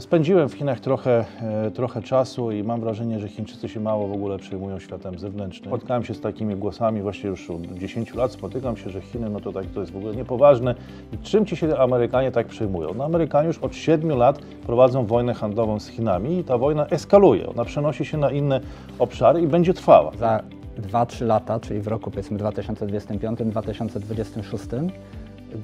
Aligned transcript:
Spędziłem 0.00 0.48
w 0.48 0.54
Chinach 0.54 0.80
trochę, 0.80 1.24
e, 1.42 1.70
trochę 1.70 2.02
czasu 2.02 2.52
i 2.52 2.62
mam 2.62 2.80
wrażenie, 2.80 3.20
że 3.20 3.28
Chińczycy 3.28 3.68
się 3.68 3.80
mało 3.80 4.08
w 4.08 4.12
ogóle 4.12 4.38
przejmują 4.38 4.78
światem 4.78 5.18
zewnętrznym. 5.18 5.70
Spotkałem 5.70 6.04
się 6.04 6.14
z 6.14 6.20
takimi 6.20 6.56
głosami 6.56 7.02
właśnie 7.02 7.30
już 7.30 7.50
od 7.50 7.62
10 7.62 8.14
lat, 8.14 8.32
spotykam 8.32 8.76
się, 8.76 8.90
że 8.90 9.00
Chiny 9.00 9.30
no 9.30 9.40
to 9.40 9.52
tak 9.52 9.66
to 9.66 9.80
jest 9.80 9.92
w 9.92 9.96
ogóle 9.96 10.16
niepoważne. 10.16 10.74
I 11.12 11.18
czym 11.18 11.46
ci 11.46 11.56
się 11.56 11.78
Amerykanie 11.78 12.32
tak 12.32 12.46
przejmują? 12.46 12.94
No 12.94 13.04
Amerykanie 13.04 13.46
już 13.46 13.58
od 13.58 13.74
7 13.74 14.18
lat 14.18 14.38
prowadzą 14.38 15.06
wojnę 15.06 15.34
handlową 15.34 15.80
z 15.80 15.88
Chinami 15.88 16.38
i 16.38 16.44
ta 16.44 16.58
wojna 16.58 16.86
eskaluje. 16.86 17.48
Ona 17.48 17.64
przenosi 17.64 18.04
się 18.04 18.18
na 18.18 18.30
inne 18.30 18.60
obszary 18.98 19.40
i 19.40 19.46
będzie 19.46 19.74
trwała. 19.74 20.12
Za 20.18 20.42
2-3 20.78 21.26
lata, 21.26 21.60
czyli 21.60 21.80
w 21.80 21.86
roku 21.86 22.10
powiedzmy 22.10 22.38
2025-2026, 22.38 24.90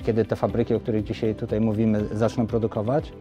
kiedy 0.06 0.24
te 0.24 0.36
fabryki, 0.36 0.74
o 0.74 0.80
których 0.80 1.04
dzisiaj 1.04 1.34
tutaj 1.34 1.60
mówimy, 1.60 2.04
zaczną 2.12 2.46
produkować, 2.46 3.12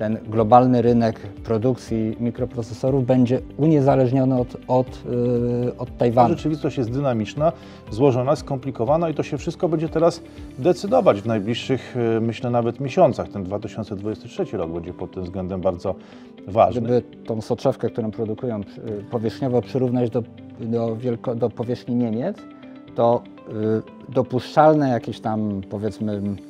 ten 0.00 0.18
globalny 0.28 0.82
rynek 0.82 1.20
produkcji 1.44 2.16
mikroprocesorów 2.20 3.06
będzie 3.06 3.40
uniezależniony 3.56 4.40
od, 4.40 4.56
od, 4.68 5.04
yy, 5.64 5.76
od 5.78 5.96
Tajwanu. 5.96 6.28
Rzeczywistość 6.28 6.78
jest 6.78 6.90
dynamiczna, 6.90 7.52
złożona, 7.90 8.36
skomplikowana 8.36 9.08
i 9.08 9.14
to 9.14 9.22
się 9.22 9.38
wszystko 9.38 9.68
będzie 9.68 9.88
teraz 9.88 10.22
decydować 10.58 11.20
w 11.20 11.26
najbliższych, 11.26 11.96
e, 12.16 12.20
myślę, 12.20 12.50
nawet 12.50 12.80
miesiącach. 12.80 13.28
Ten 13.28 13.44
2023 13.44 14.56
rok 14.56 14.70
będzie 14.70 14.92
pod 14.92 15.10
tym 15.10 15.24
względem 15.24 15.60
bardzo 15.60 15.94
ważny. 16.48 16.80
Gdyby 16.80 17.02
tą 17.26 17.40
soczewkę, 17.40 17.90
którą 17.90 18.10
produkują 18.10 18.60
y, 18.60 19.04
powierzchniowo 19.10 19.62
przyrównać 19.62 20.10
do, 20.10 20.22
do, 20.60 20.96
wielko, 20.96 21.34
do 21.34 21.50
powierzchni 21.50 21.94
Niemiec, 21.94 22.36
to 22.94 23.22
y, 24.08 24.12
dopuszczalne 24.12 24.88
jakieś 24.88 25.20
tam 25.20 25.60
powiedzmy 25.70 26.12
y, 26.12 26.49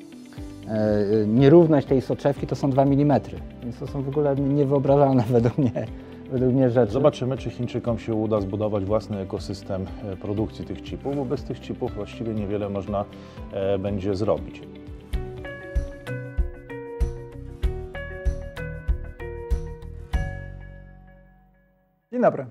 nierówność 1.26 1.86
tej 1.86 2.00
soczewki 2.00 2.46
to 2.46 2.56
są 2.56 2.70
2 2.70 2.82
mm. 2.82 3.20
Więc 3.62 3.78
to 3.78 3.86
są 3.86 4.02
w 4.02 4.08
ogóle 4.08 4.36
niewyobrażalne 4.36 5.22
według 5.30 5.58
mnie, 5.58 5.86
według 6.30 6.54
mnie 6.54 6.70
rzeczy. 6.70 6.92
Zobaczymy, 6.92 7.36
czy 7.36 7.50
Chińczykom 7.50 7.98
się 7.98 8.14
uda 8.14 8.40
zbudować 8.40 8.84
własny 8.84 9.18
ekosystem 9.18 9.86
e, 10.04 10.16
produkcji 10.16 10.64
tych 10.64 10.82
chipów, 10.82 11.16
bo 11.16 11.24
bez 11.24 11.44
tych 11.44 11.60
chipów 11.60 11.94
właściwie 11.94 12.34
niewiele 12.34 12.68
można 12.68 13.04
e, 13.52 13.78
będzie 13.78 14.14
zrobić. 14.14 14.62
Dzień 22.12 22.22
dobry. 22.22 22.46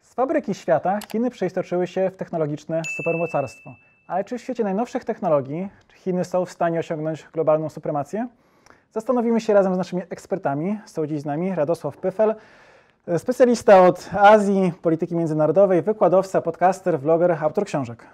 Z 0.00 0.14
fabryki 0.14 0.54
świata 0.54 0.98
Chiny 1.12 1.30
przeistoczyły 1.30 1.86
się 1.86 2.10
w 2.10 2.16
technologiczne 2.16 2.82
supermocarstwo. 2.96 3.89
Ale 4.10 4.24
czy 4.24 4.38
w 4.38 4.40
świecie 4.40 4.64
najnowszych 4.64 5.04
technologii 5.04 5.68
Chiny 5.94 6.24
są 6.24 6.44
w 6.44 6.50
stanie 6.50 6.78
osiągnąć 6.78 7.28
globalną 7.32 7.68
supremację? 7.68 8.28
Zastanowimy 8.92 9.40
się 9.40 9.54
razem 9.54 9.74
z 9.74 9.78
naszymi 9.78 10.02
ekspertami. 10.10 10.78
Są 10.86 11.06
dziś 11.06 11.20
z 11.20 11.24
nami 11.24 11.54
Radosław 11.54 11.96
Pyfel, 11.96 12.34
specjalista 13.18 13.82
od 13.82 14.10
Azji, 14.12 14.72
polityki 14.82 15.16
międzynarodowej, 15.16 15.82
wykładowca, 15.82 16.40
podcaster, 16.40 17.00
vloger, 17.00 17.32
autor 17.40 17.64
książek. 17.64 18.06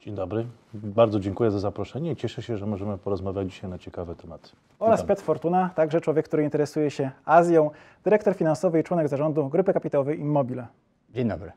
Dzień 0.00 0.14
dobry. 0.14 0.46
Bardzo 0.74 1.20
dziękuję 1.20 1.50
za 1.50 1.58
zaproszenie 1.58 2.12
i 2.12 2.16
cieszę 2.16 2.42
się, 2.42 2.56
że 2.56 2.66
możemy 2.66 2.98
porozmawiać 2.98 3.48
dzisiaj 3.52 3.70
na 3.70 3.78
ciekawe 3.78 4.14
tematy. 4.14 4.48
Oraz. 4.78 5.02
Piotr 5.02 5.22
Fortuna, 5.22 5.70
także 5.74 6.00
człowiek, 6.00 6.28
który 6.28 6.44
interesuje 6.44 6.90
się 6.90 7.10
Azją, 7.24 7.70
dyrektor 8.04 8.34
finansowy 8.34 8.80
i 8.80 8.84
członek 8.84 9.08
zarządu 9.08 9.48
grupy 9.48 9.72
kapitałowej 9.72 10.20
Immobile. 10.20 10.66
Dzień 11.10 11.28
dobry. 11.28 11.52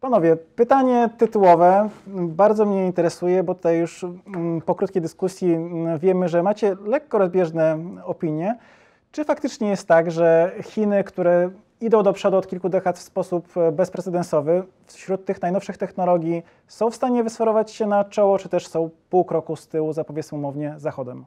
Panowie, 0.00 0.36
pytanie 0.36 1.10
tytułowe 1.18 1.88
bardzo 2.06 2.66
mnie 2.66 2.86
interesuje, 2.86 3.42
bo 3.42 3.54
tutaj 3.54 3.78
już 3.78 4.04
mm, 4.04 4.60
po 4.60 4.74
krótkiej 4.74 5.02
dyskusji 5.02 5.54
mm, 5.54 5.98
wiemy, 5.98 6.28
że 6.28 6.42
macie 6.42 6.76
lekko 6.84 7.18
rozbieżne 7.18 7.78
opinie. 8.04 8.58
Czy 9.12 9.24
faktycznie 9.24 9.68
jest 9.68 9.88
tak, 9.88 10.10
że 10.10 10.52
Chiny, 10.62 11.04
które 11.04 11.50
idą 11.80 12.02
do 12.02 12.12
przodu 12.12 12.36
od 12.36 12.46
kilku 12.46 12.68
dekad 12.68 12.98
w 12.98 13.02
sposób 13.02 13.56
e, 13.56 13.72
bezprecedensowy, 13.72 14.62
wśród 14.86 15.24
tych 15.24 15.42
najnowszych 15.42 15.78
technologii 15.78 16.42
są 16.68 16.90
w 16.90 16.94
stanie 16.94 17.24
wysforować 17.24 17.70
się 17.70 17.86
na 17.86 18.04
czoło, 18.04 18.38
czy 18.38 18.48
też 18.48 18.66
są 18.66 18.90
pół 19.10 19.24
kroku 19.24 19.56
z 19.56 19.68
tyłu, 19.68 19.92
za 19.92 20.04
powiedzmy 20.04 20.38
umownie, 20.38 20.74
Zachodem? 20.76 21.24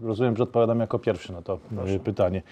Rozumiem, 0.00 0.36
że 0.36 0.42
odpowiadam 0.42 0.80
jako 0.80 0.98
pierwszy 0.98 1.32
na 1.32 1.42
to 1.42 1.58
Proszę. 1.74 1.98
pytanie. 1.98 2.42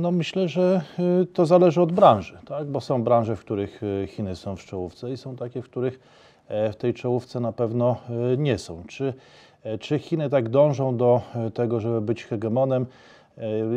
No 0.00 0.10
myślę, 0.10 0.48
że 0.48 0.82
y, 1.22 1.26
to 1.26 1.46
zależy 1.46 1.82
od 1.82 1.92
branży, 1.92 2.38
tak? 2.46 2.66
bo 2.66 2.80
są 2.80 3.02
branże, 3.02 3.36
w 3.36 3.40
których 3.40 3.82
y, 3.82 4.06
Chiny 4.06 4.36
są 4.36 4.56
w 4.56 4.64
czołówce 4.64 5.12
i 5.12 5.16
są 5.16 5.36
takie, 5.36 5.62
w 5.62 5.64
których 5.64 6.00
e, 6.48 6.72
w 6.72 6.76
tej 6.76 6.94
czołówce 6.94 7.40
na 7.40 7.52
pewno 7.52 7.96
nie 8.38 8.58
są. 8.58 8.82
Czy, 8.88 9.14
e, 9.62 9.78
czy 9.78 9.98
Chiny 9.98 10.30
tak 10.30 10.48
dążą 10.48 10.96
do 10.96 11.20
tego, 11.54 11.80
żeby 11.80 12.00
być 12.00 12.24
hegemonem? 12.24 12.86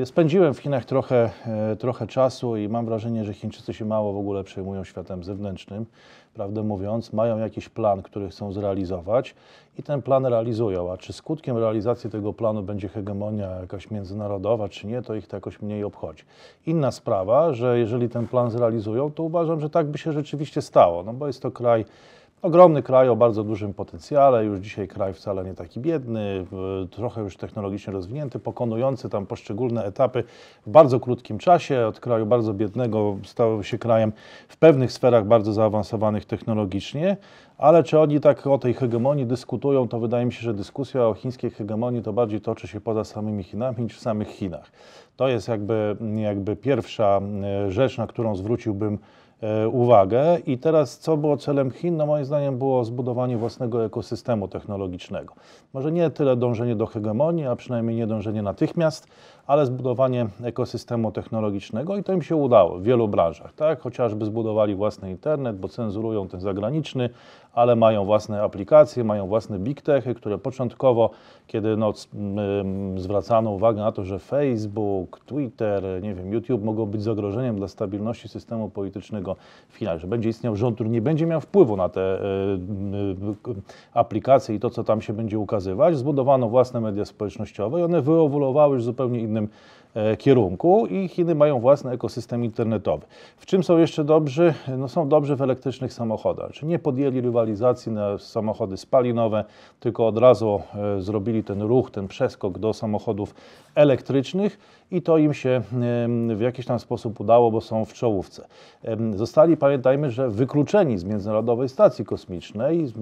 E, 0.02 0.06
spędziłem 0.06 0.54
w 0.54 0.60
Chinach 0.60 0.86
trochę, 0.86 1.30
trochę 1.80 2.08
czasu 2.08 2.58
i 2.58 2.70
mam 2.70 2.86
wrażenie, 2.86 3.26
że 3.26 3.34
Chińczycy 3.34 3.74
się 3.74 3.86
mało 3.86 4.14
w 4.14 4.18
ogóle 4.18 4.44
przejmują 4.44 4.84
światem 4.84 5.24
zewnętrznym 5.24 5.86
prawdę 6.34 6.64
mówiąc, 6.64 7.14
mają 7.14 7.38
jakiś 7.38 7.70
plan, 7.70 8.02
który 8.02 8.30
chcą 8.30 8.52
zrealizować 8.52 9.36
i 9.80 9.84
ten 9.84 10.02
plan 10.02 10.26
realizują. 10.26 10.92
A 10.92 10.98
czy 10.98 11.14
skutkiem 11.14 11.58
realizacji 11.58 12.10
tego 12.10 12.34
planu 12.34 12.64
będzie 12.64 12.88
hegemonia 12.88 13.50
jakaś 13.50 13.92
międzynarodowa, 13.92 14.70
czy 14.70 14.88
nie, 14.88 15.02
to 15.02 15.16
ich 15.16 15.28
to 15.28 15.38
jakoś 15.38 15.62
mniej 15.62 15.84
obchodzi. 15.84 16.24
Inna 16.66 16.92
sprawa, 16.92 17.54
że 17.54 17.80
jeżeli 17.80 18.10
ten 18.10 18.28
plan 18.28 18.52
zrealizują, 18.52 19.12
to 19.12 19.24
uważam, 19.24 19.62
że 19.62 19.70
tak 19.70 19.88
by 19.88 19.98
się 19.98 20.12
rzeczywiście 20.12 20.62
stało, 20.62 21.04
no 21.04 21.14
bo 21.14 21.28
jest 21.28 21.42
to 21.42 21.52
kraj 21.52 21.86
Ogromny 22.42 22.84
kraj 22.84 23.10
o 23.10 23.16
bardzo 23.16 23.44
dużym 23.44 23.74
potencjale, 23.74 24.46
już 24.46 24.60
dzisiaj 24.60 24.88
kraj 24.88 25.14
wcale 25.14 25.44
nie 25.44 25.54
taki 25.54 25.80
biedny, 25.80 26.46
trochę 26.92 27.22
już 27.22 27.38
technologicznie 27.38 27.94
rozwinięty, 27.94 28.40
pokonujący 28.40 29.10
tam 29.10 29.26
poszczególne 29.26 29.84
etapy 29.84 30.24
w 30.66 30.70
bardzo 30.70 31.00
krótkim 31.00 31.38
czasie. 31.38 31.88
Od 31.88 32.00
kraju 32.00 32.26
bardzo 32.26 32.54
biednego 32.54 33.18
stał 33.24 33.64
się 33.64 33.78
krajem 33.78 34.12
w 34.48 34.58
pewnych 34.58 34.92
sferach 34.92 35.26
bardzo 35.26 35.54
zaawansowanych 35.54 36.26
technologicznie, 36.26 37.18
ale 37.58 37.84
czy 37.84 38.00
oni 38.00 38.20
tak 38.20 38.48
o 38.48 38.58
tej 38.58 38.74
hegemonii 38.74 39.26
dyskutują, 39.26 39.88
to 39.88 40.00
wydaje 40.00 40.26
mi 40.26 40.34
się, 40.34 40.42
że 40.42 40.54
dyskusja 40.54 41.08
o 41.08 41.14
chińskiej 41.14 41.52
hegemonii 41.52 42.02
to 42.02 42.14
bardziej 42.14 42.42
toczy 42.42 42.68
się 42.68 42.82
poza 42.82 43.04
samymi 43.04 43.44
Chinami 43.44 43.84
niż 43.84 43.98
w 43.98 44.00
samych 44.00 44.28
Chinach. 44.28 44.72
To 45.22 45.28
jest 45.28 45.48
jakby, 45.48 45.96
jakby 46.16 46.56
pierwsza 46.56 47.22
e, 47.44 47.72
rzecz, 47.72 47.98
na 47.98 48.08
którą 48.08 48.36
zwróciłbym 48.36 48.98
E, 49.42 49.70
uwagę. 49.70 50.40
I 50.46 50.58
teraz, 50.58 50.98
co 50.98 51.18
było 51.18 51.38
celem 51.38 51.72
Chin? 51.72 51.98
No 51.98 52.06
moim 52.06 52.26
zdaniem 52.26 52.58
było 52.58 52.86
zbudowanie 52.86 53.38
własnego 53.38 53.86
ekosystemu 53.86 54.48
technologicznego. 54.48 55.34
Może 55.74 55.92
nie 55.92 56.10
tyle 56.10 56.36
dążenie 56.36 56.76
do 56.76 56.86
hegemonii, 56.86 57.46
a 57.46 57.56
przynajmniej 57.56 57.96
nie 57.96 58.08
dążenie 58.08 58.42
natychmiast, 58.42 59.08
ale 59.48 59.66
zbudowanie 59.66 60.28
ekosystemu 60.44 61.12
technologicznego 61.12 61.98
i 61.98 62.04
to 62.04 62.14
im 62.14 62.22
się 62.22 62.36
udało 62.36 62.78
w 62.78 62.84
wielu 62.84 63.08
branżach. 63.08 63.54
Tak? 63.54 63.82
Chociażby 63.82 64.26
zbudowali 64.26 64.76
własny 64.76 65.12
internet, 65.12 65.58
bo 65.58 65.68
cenzurują 65.68 66.28
ten 66.28 66.42
zagraniczny, 66.42 67.10
ale 67.54 67.76
mają 67.76 68.06
własne 68.06 68.44
aplikacje, 68.44 69.04
mają 69.04 69.28
własne 69.28 69.60
big 69.60 69.82
techy, 69.82 70.16
które 70.16 70.38
początkowo, 70.38 71.10
kiedy 71.48 71.78
no, 71.78 71.94
zwracano 72.96 73.52
uwagę 73.52 73.80
na 73.82 73.92
to, 73.92 74.04
że 74.04 74.20
Facebook, 74.20 75.20
Twitter, 75.26 75.84
nie 76.02 76.14
wiem, 76.14 76.34
YouTube 76.34 76.64
mogą 76.64 76.86
być 76.86 77.02
zagrożeniem 77.02 77.56
dla 77.56 77.68
stabilności 77.68 78.28
systemu 78.28 78.70
politycznego 78.70 79.36
w 79.70 79.76
Chinach, 79.76 80.00
że 80.00 80.08
będzie 80.08 80.30
istniał 80.30 80.56
rząd, 80.56 80.76
który 80.76 80.90
nie 80.90 81.02
będzie 81.02 81.26
miał 81.26 81.42
wpływu 81.42 81.78
na 81.78 81.90
te 81.90 82.02
e, 82.02 82.28
aplikacje 83.94 84.56
i 84.56 84.60
to, 84.60 84.70
co 84.70 84.84
tam 84.84 85.02
się 85.02 85.14
będzie 85.14 85.40
ukazywać, 85.40 85.98
zbudowano 85.98 86.50
własne 86.50 86.82
media 86.82 87.06
społecznościowe 87.06 87.80
i 87.80 87.84
one 87.84 88.02
wyewoluowały 88.02 88.76
już 88.76 88.84
zupełnie 88.84 89.22
innym 89.32 89.48
E, 89.96 90.18
kierunku 90.18 90.88
i 90.88 91.08
Chiny 91.08 91.36
mają 91.36 91.60
własny 91.60 91.92
ekosystem 91.92 92.44
internetowy. 92.44 93.06
W 93.38 93.46
czym 93.46 93.64
są 93.64 93.78
jeszcze 93.78 94.04
dobrzy? 94.04 94.54
No 94.78 94.90
są 94.90 95.10
dobrzy 95.10 95.36
w 95.36 95.42
elektrycznych 95.42 95.94
samochodach. 95.94 96.52
Czyli 96.52 96.68
nie 96.68 96.80
podjęli 96.80 97.22
rywalizacji 97.22 97.92
na 97.92 98.18
samochody 98.18 98.78
spalinowe, 98.78 99.44
tylko 99.80 100.08
od 100.08 100.18
razu 100.18 100.62
e, 100.98 101.02
zrobili 101.02 101.44
ten 101.44 101.62
ruch, 101.62 101.92
ten 101.92 102.08
przeskok 102.08 102.60
do 102.60 102.74
samochodów 102.74 103.36
elektrycznych 103.76 104.58
i 104.92 105.02
to 105.02 105.18
im 105.18 105.34
się 105.34 105.62
w 106.36 106.42
jakiś 106.42 106.66
tam 106.66 106.80
sposób 106.80 107.20
udało, 107.20 107.52
bo 107.52 107.62
są 107.62 107.86
w 107.86 107.94
czołówce. 107.94 108.48
Zostali, 109.16 109.58
pamiętajmy, 109.58 110.12
że 110.12 110.30
wykluczeni 110.30 110.98
z 110.98 111.04
Międzynarodowej 111.04 111.70
Stacji 111.70 112.06
Kosmicznej 112.06 112.94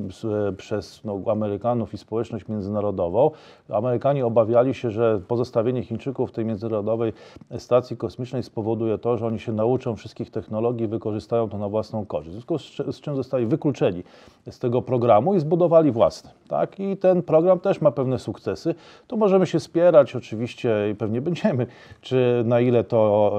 przez 0.58 1.02
no, 1.04 1.22
Amerykanów 1.32 1.94
i 1.94 1.98
społeczność 1.98 2.48
międzynarodową. 2.48 3.32
Amerykanie 3.70 4.26
obawiali 4.26 4.74
się, 4.74 4.92
że 4.92 5.22
pozostawienie 5.28 5.84
Chińczyków 5.84 6.30
w 6.30 6.34
tej 6.34 6.46
międzynarodowej 6.46 7.14
Stacji 7.58 7.98
Kosmicznej 7.98 8.44
spowoduje 8.44 8.98
to, 8.98 9.18
że 9.18 9.28
oni 9.28 9.40
się 9.40 9.52
nauczą 9.52 9.96
wszystkich 9.96 10.32
technologii, 10.32 10.88
wykorzystają 10.88 11.50
to 11.50 11.58
na 11.58 11.70
własną 11.70 12.06
korzyść. 12.06 12.30
W 12.30 12.34
związku 12.34 12.58
z, 12.58 12.96
z 12.96 13.02
czym 13.02 13.16
zostali 13.16 13.46
wykluczeni 13.46 14.04
z 14.50 14.60
tego 14.60 14.82
programu 14.82 15.36
i 15.36 15.40
zbudowali 15.40 15.92
własny. 15.92 16.32
Tak? 16.48 16.80
I 16.80 16.98
ten 16.98 17.24
program 17.24 17.60
też 17.60 17.82
ma 17.82 17.92
pewne 17.92 18.20
sukcesy. 18.20 18.76
Tu 19.08 19.18
możemy 19.18 19.46
się 19.46 19.60
spierać 19.60 20.16
oczywiście 20.16 20.90
i 20.92 20.96
pewnie 20.96 21.22
będziemy, 21.22 21.68
czy 22.02 22.44
na 22.46 22.60
ile 22.60 22.84
to 22.84 23.32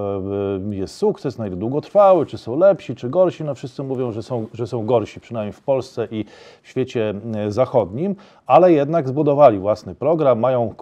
e, 0.70 0.74
jest 0.74 0.96
sukces, 0.96 1.38
na 1.38 1.46
ile 1.46 1.56
długotrwały, 1.56 2.26
czy 2.26 2.38
są 2.38 2.58
lepsi, 2.58 2.94
czy 2.94 3.08
gorsi. 3.08 3.44
No 3.44 3.54
wszyscy 3.54 3.82
mówią, 3.82 4.12
że 4.12 4.22
są, 4.22 4.46
że 4.54 4.66
są 4.66 4.86
gorsi, 4.86 5.20
przynajmniej 5.20 5.52
w 5.52 5.60
Polsce 5.60 6.08
i 6.10 6.24
w 6.62 6.68
świecie 6.68 7.14
e, 7.34 7.52
zachodnim, 7.52 8.16
ale 8.46 8.72
jednak 8.72 9.08
zbudowali 9.08 9.58
własny 9.58 9.94
program, 9.94 10.38
mają 10.38 10.74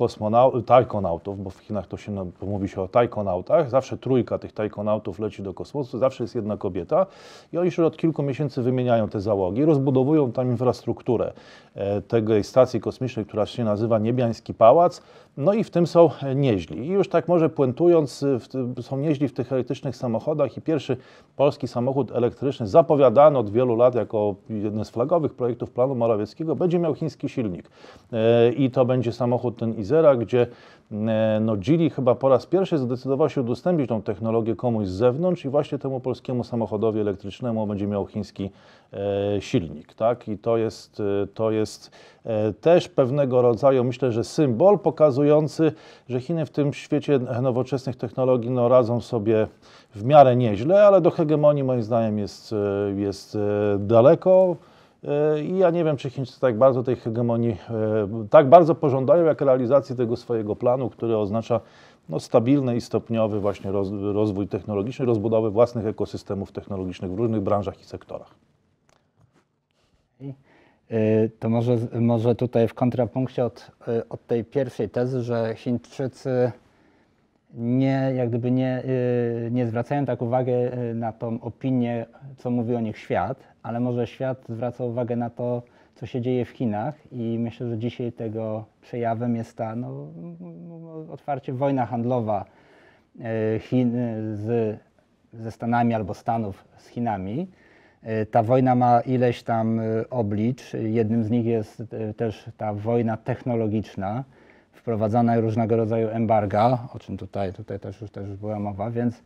tajkonautów, 0.67 1.43
bo 1.43 1.51
w 1.51 1.59
Chinach 1.59 1.87
to 1.87 1.97
się 1.97 2.13
no, 2.13 2.27
mówi 2.43 2.69
się 2.69 2.83
o 2.83 2.89
tajkonautach, 2.89 3.71
zawsze 3.71 3.99
trójka 3.99 4.39
tych 4.39 4.53
tajkonautów 4.53 5.19
leci 5.19 5.43
do 5.43 5.55
kosmosu, 5.55 5.99
zawsze 5.99 6.25
jest 6.25 6.35
jedna 6.35 6.57
kobieta 6.57 7.07
i 7.53 7.59
oni 7.59 7.67
już 7.67 7.79
od 7.79 7.97
kilku 7.97 8.23
miesięcy 8.23 8.63
wymieniają 8.63 9.09
te 9.09 9.21
załogi, 9.21 9.65
rozbudowują 9.65 10.33
tam 10.33 10.51
infrastrukturę 10.51 11.33
e, 11.75 12.03
tej 12.03 12.45
stacji 12.45 12.81
kosmicznej, 12.81 13.27
która 13.27 13.47
się 13.47 13.65
nazywa 13.65 13.99
Niebiański 13.99 14.55
Pałac, 14.55 15.03
no 15.39 15.53
i 15.53 15.65
w 15.65 15.71
tym 15.71 15.87
są 15.87 16.11
nieźli. 16.37 16.79
I 16.79 16.89
już 16.89 17.09
tak 17.09 17.29
może 17.29 17.49
puentując, 17.49 18.25
są 18.81 18.97
nieźli 18.97 19.29
w 19.29 19.33
tych 19.33 19.53
elektrycznych 19.53 19.97
samochodach 19.97 20.57
i 20.57 20.61
pierwszy 20.61 20.97
polski 21.37 21.69
samochód 21.69 22.13
elektryczny 22.13 22.67
zapowiadany 22.67 23.39
od 23.39 23.51
wielu 23.51 23.77
lat 23.77 23.95
jako 23.95 24.35
jeden 24.51 24.85
z 24.85 24.91
flagowych 24.91 25.35
projektów 25.35 25.71
planu 25.71 25.95
Morawieckiego 25.95 26.57
będzie 26.57 26.79
miał 26.79 26.95
chiński 26.95 27.29
silnik. 27.29 27.71
E, 28.13 28.53
I 28.53 28.71
to 28.71 28.85
będzie 28.85 29.13
samochód 29.13 29.57
ten 29.57 29.75
Izera, 29.75 30.17
gdzie 30.17 30.47
no, 31.41 31.57
Geely 31.57 31.91
chyba 31.91 32.15
po 32.15 32.29
raz 32.29 32.47
pierwszy 32.47 32.79
zdecydował 32.79 33.29
się 33.29 33.41
udostępnić 33.41 33.89
tą 33.89 34.03
technologię 34.03 34.57
komuś 34.57 34.87
z 34.87 34.91
zewnątrz 34.91 35.45
i 35.45 35.49
właśnie 35.49 35.79
temu 35.79 36.01
polskiemu 36.01 36.45
samochodowi 36.45 37.01
elektrycznemu 37.01 37.67
będzie 37.67 37.87
miał 37.87 38.07
chiński 38.07 38.51
e, 38.93 39.41
silnik. 39.41 39.95
Tak? 39.95 40.29
I 40.29 40.39
to 40.39 40.57
jest, 40.57 41.01
e, 41.01 41.27
to 41.27 41.51
jest 41.51 41.91
e, 42.25 42.53
też 42.53 42.89
pewnego 42.89 43.43
rodzaju, 43.43 43.85
myślę, 43.85 44.13
że 44.13 44.25
symbol 44.25 44.79
pokazujący, 44.79 45.73
że 46.09 46.21
Chiny 46.21 46.47
w 46.47 46.51
tym 46.51 46.73
świecie 46.73 47.19
nowoczesnych 47.43 47.97
technologii 47.97 48.51
no, 48.51 48.69
radzą 48.69 49.01
sobie 49.01 49.47
w 49.95 50.05
miarę 50.05 50.37
nieźle, 50.37 50.87
ale 50.87 51.01
do 51.01 51.11
hegemonii 51.11 51.65
moim 51.65 51.83
zdaniem 51.83 52.19
jest, 52.19 52.53
e, 52.53 53.01
jest 53.01 53.35
e, 53.35 53.39
daleko. 53.79 54.57
E, 55.05 55.41
I 55.43 55.59
ja 55.59 55.71
nie 55.71 55.85
wiem, 55.85 55.97
czy 55.97 56.11
Chińczycy 56.11 56.41
tak 56.41 56.59
bardzo 56.59 56.83
tej 56.83 56.97
hegemonii, 56.97 57.57
e, 57.71 58.27
tak 58.31 58.49
bardzo 58.49 58.75
pożądają, 58.75 59.25
jak 59.25 59.41
realizacji 59.41 59.97
tego 59.97 60.17
swojego 60.17 60.57
planu, 60.57 60.91
który 60.91 61.17
oznacza 61.17 61.61
no, 62.09 62.21
stabilny 62.21 62.77
i 62.77 62.81
stopniowy 62.81 63.41
właśnie 63.41 63.73
roz, 63.73 63.89
rozwój 64.13 64.49
technologiczny, 64.49 65.07
rozbudowę 65.07 65.51
własnych 65.51 65.87
ekosystemów 65.87 66.53
technologicznych 66.53 67.11
w 67.13 67.15
różnych 67.15 67.41
branżach 67.41 67.81
i 67.81 67.85
sektorach. 67.85 68.35
Y, 70.91 71.31
To 71.39 71.49
może, 71.49 71.77
może 72.01 72.35
tutaj 72.35 72.69
w 72.69 72.75
kontrapunkcie 72.75 73.45
od, 73.45 73.71
od 74.09 74.27
tej 74.27 74.45
pierwszej 74.45 74.91
tezy, 74.91 75.23
że 75.23 75.55
Chińczycy 75.57 76.53
nie, 77.55 78.13
jak 78.17 78.29
gdyby 78.29 78.51
nie, 78.51 78.83
y, 79.47 79.51
nie 79.51 79.67
zwracają 79.67 80.07
tak 80.07 80.23
uwagi 80.23 80.51
y, 80.51 80.95
na 80.95 81.13
tą 81.13 81.41
opinię, 81.41 82.07
co 82.37 82.51
mówi 82.51 82.75
o 82.75 82.81
nich 82.81 82.99
świat, 82.99 83.39
ale 83.63 83.81
może 83.81 84.07
świat 84.07 84.45
zwraca 84.49 84.85
uwagę 84.85 85.17
na 85.17 85.31
to, 85.31 85.63
co 85.95 86.07
się 86.07 86.21
dzieje 86.21 86.45
w 86.45 86.49
Chinach 86.49 86.95
i 87.13 87.39
myślę, 87.39 87.69
że 87.69 87.79
dzisiaj 87.79 88.13
tego 88.13 88.65
przejawem 88.81 89.37
jest 89.37 89.57
ta 89.57 89.77
no, 89.77 90.09
otwarcie 91.11 91.53
wojna 91.53 91.87
handlowa 91.87 92.45
y, 93.55 93.59
Chin 93.59 93.93
z, 94.35 94.79
ze 95.33 95.51
Stanami 95.51 95.95
albo 95.95 96.15
Stanów 96.15 96.65
z 96.77 96.87
Chinami. 96.89 97.49
Ta 98.31 98.43
wojna 98.43 98.75
ma 98.75 99.01
ileś 99.01 99.43
tam 99.43 99.81
oblicz. 100.11 100.73
Jednym 100.75 101.25
z 101.25 101.31
nich 101.31 101.47
jest 101.47 101.83
też 102.17 102.51
ta 102.57 102.75
wojna 102.75 103.17
technologiczna, 103.17 104.25
wprowadzana 104.79 105.41
różnego 105.41 105.77
rodzaju 105.77 106.09
embarga, 106.09 106.79
o 106.95 106.99
czym 106.99 107.17
tutaj, 107.17 107.53
tutaj 107.53 107.81
też, 107.81 108.01
już, 108.01 108.11
też 108.11 108.29
już 108.29 108.37
była 108.37 108.59
mowa, 108.59 108.91
więc 108.91 109.15
y, 109.17 109.21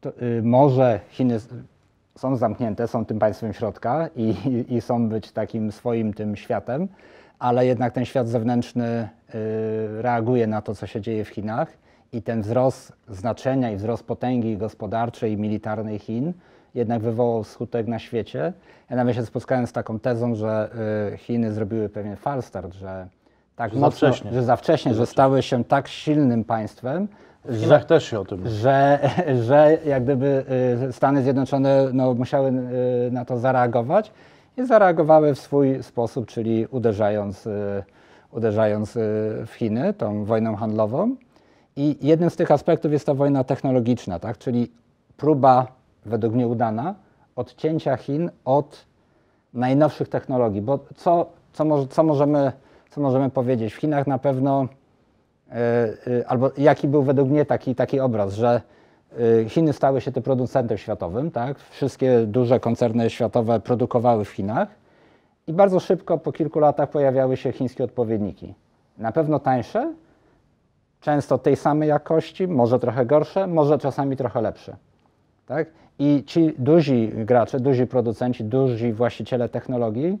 to, 0.00 0.10
y, 0.22 0.42
może 0.42 1.00
Chiny 1.08 1.38
są 2.16 2.36
zamknięte, 2.36 2.88
są 2.88 3.04
tym 3.04 3.18
państwem 3.18 3.52
środka 3.52 4.08
i, 4.16 4.34
i, 4.46 4.74
i 4.74 4.80
są 4.80 5.08
być 5.08 5.32
takim 5.32 5.72
swoim 5.72 6.14
tym 6.14 6.36
światem, 6.36 6.88
ale 7.38 7.66
jednak 7.66 7.92
ten 7.92 8.04
świat 8.04 8.28
zewnętrzny 8.28 9.08
y, 9.34 10.02
reaguje 10.02 10.46
na 10.46 10.62
to, 10.62 10.74
co 10.74 10.86
się 10.86 11.00
dzieje 11.00 11.24
w 11.24 11.28
Chinach 11.28 11.68
i 12.12 12.22
ten 12.22 12.42
wzrost 12.42 12.92
znaczenia 13.08 13.70
i 13.70 13.76
wzrost 13.76 14.04
potęgi 14.04 14.56
gospodarczej 14.56 15.32
i 15.32 15.36
militarnej 15.36 15.98
Chin 15.98 16.32
jednak 16.74 17.02
wywołał 17.02 17.44
skutek 17.44 17.86
na 17.86 17.98
świecie. 17.98 18.52
Ja 18.90 18.96
nawet 18.96 19.16
się 19.16 19.26
spotkałem 19.26 19.66
z 19.66 19.72
taką 19.72 19.98
tezą, 19.98 20.34
że 20.34 20.70
Chiny 21.16 21.52
zrobiły 21.52 21.88
pewien 21.88 22.16
falstart, 22.16 22.74
że 22.74 23.06
tak 23.62 23.72
mocno, 23.74 24.08
wcześnie. 24.08 24.32
że 24.32 24.42
za 24.42 24.56
wcześnie, 24.56 24.94
że 24.94 25.06
stały 25.06 25.42
się 25.42 25.64
tak 25.64 25.88
silnym 25.88 26.44
państwem, 26.44 27.08
W 27.44 27.54
że, 27.54 27.80
też 27.80 28.04
się 28.04 28.20
o 28.20 28.24
tym 28.24 28.48
że, 28.48 28.98
że 29.46 29.78
jak 29.86 30.04
gdyby 30.04 30.44
y, 30.88 30.92
Stany 30.92 31.22
Zjednoczone 31.22 31.88
no, 31.92 32.14
musiały 32.14 32.48
y, 32.48 33.10
na 33.10 33.24
to 33.24 33.38
zareagować 33.38 34.12
i 34.56 34.66
zareagowały 34.66 35.34
w 35.34 35.38
swój 35.38 35.82
sposób, 35.82 36.26
czyli 36.26 36.66
uderzając, 36.66 37.46
y, 37.46 37.84
uderzając 38.32 38.92
w 39.46 39.52
Chiny 39.52 39.94
tą 39.94 40.24
wojną 40.24 40.56
handlową. 40.56 41.16
I 41.76 41.96
jednym 42.00 42.30
z 42.30 42.36
tych 42.36 42.50
aspektów 42.50 42.92
jest 42.92 43.06
ta 43.06 43.14
wojna 43.14 43.44
technologiczna, 43.44 44.18
tak? 44.18 44.38
czyli 44.38 44.72
próba, 45.16 45.66
według 46.06 46.34
mnie 46.34 46.48
udana, 46.48 46.94
odcięcia 47.36 47.96
Chin 47.96 48.30
od 48.44 48.86
najnowszych 49.54 50.08
technologii. 50.08 50.62
Bo 50.62 50.78
co, 50.96 51.26
co, 51.52 51.64
może, 51.64 51.86
co, 51.86 52.02
możemy, 52.02 52.52
co 52.94 53.00
możemy 53.00 53.30
powiedzieć? 53.30 53.74
W 53.74 53.76
Chinach 53.76 54.06
na 54.06 54.18
pewno 54.18 54.68
E, 55.52 55.92
e, 56.20 56.28
albo 56.28 56.50
jaki 56.58 56.88
był 56.88 57.02
według 57.02 57.28
mnie 57.28 57.44
taki, 57.44 57.74
taki 57.74 58.00
obraz, 58.00 58.34
że 58.34 58.60
e, 59.42 59.48
Chiny 59.48 59.72
stały 59.72 60.00
się 60.00 60.12
tym 60.12 60.22
producentem 60.22 60.78
światowym, 60.78 61.30
tak? 61.30 61.58
Wszystkie 61.58 62.26
duże 62.26 62.60
koncerny 62.60 63.10
światowe 63.10 63.60
produkowały 63.60 64.24
w 64.24 64.30
Chinach 64.30 64.68
i 65.46 65.52
bardzo 65.52 65.80
szybko, 65.80 66.18
po 66.18 66.32
kilku 66.32 66.60
latach 66.60 66.90
pojawiały 66.90 67.36
się 67.36 67.52
chińskie 67.52 67.84
odpowiedniki. 67.84 68.54
Na 68.98 69.12
pewno 69.12 69.38
tańsze, 69.38 69.92
często 71.00 71.38
tej 71.38 71.56
samej 71.56 71.88
jakości, 71.88 72.48
może 72.48 72.78
trochę 72.78 73.06
gorsze, 73.06 73.46
może 73.46 73.78
czasami 73.78 74.16
trochę 74.16 74.42
lepsze. 74.42 74.76
Tak? 75.46 75.68
I 75.98 76.24
ci 76.26 76.54
duzi 76.58 77.12
gracze, 77.14 77.60
duzi 77.60 77.86
producenci, 77.86 78.44
duzi 78.44 78.92
właściciele 78.92 79.48
technologii 79.48 80.18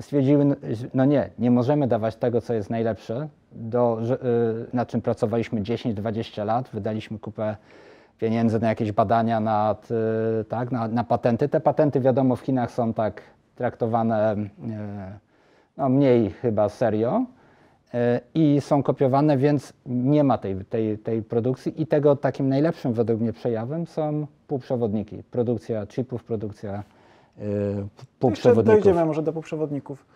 stwierdziły, 0.00 0.56
no 0.94 1.04
nie, 1.04 1.30
nie 1.38 1.50
możemy 1.50 1.88
dawać 1.88 2.16
tego, 2.16 2.40
co 2.40 2.54
jest 2.54 2.70
najlepsze, 2.70 3.28
do, 3.52 3.98
y, 4.02 4.76
na 4.76 4.86
czym 4.86 5.00
pracowaliśmy 5.00 5.62
10-20 5.62 6.44
lat, 6.44 6.68
wydaliśmy 6.72 7.18
kupę 7.18 7.56
pieniędzy 8.18 8.60
na 8.60 8.68
jakieś 8.68 8.92
badania 8.92 9.40
nad, 9.40 9.88
y, 9.90 10.44
tak, 10.44 10.72
na, 10.72 10.88
na 10.88 11.04
patenty. 11.04 11.48
Te 11.48 11.60
patenty, 11.60 12.00
wiadomo, 12.00 12.36
w 12.36 12.40
Chinach 12.40 12.70
są 12.70 12.94
tak 12.94 13.22
traktowane 13.54 14.36
y, 14.36 14.48
no, 15.76 15.88
mniej 15.88 16.30
chyba 16.30 16.68
serio 16.68 17.24
i 18.34 18.60
są 18.60 18.82
kopiowane, 18.82 19.36
więc 19.36 19.72
nie 19.86 20.24
ma 20.24 20.38
tej, 20.38 20.64
tej, 20.64 20.98
tej 20.98 21.22
produkcji 21.22 21.82
i 21.82 21.86
tego 21.86 22.16
takim 22.16 22.48
najlepszym 22.48 22.92
według 22.92 23.20
mnie 23.20 23.32
przejawem 23.32 23.86
są 23.86 24.26
półprzewodniki. 24.46 25.22
Produkcja 25.30 25.86
chipów, 25.86 26.24
produkcja 26.24 26.82
y, 27.40 27.44
Jeszcze 27.44 28.06
półprzewodników. 28.18 28.82
dojdziemy 28.84 29.06
może 29.06 29.22
do 29.22 29.32
półprzewodników. 29.32 30.06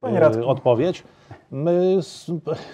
Panie 0.00 0.16
E, 0.16 0.20
Radku, 0.20 0.48
Odpowiedź. 0.48 1.04
My, 1.50 1.98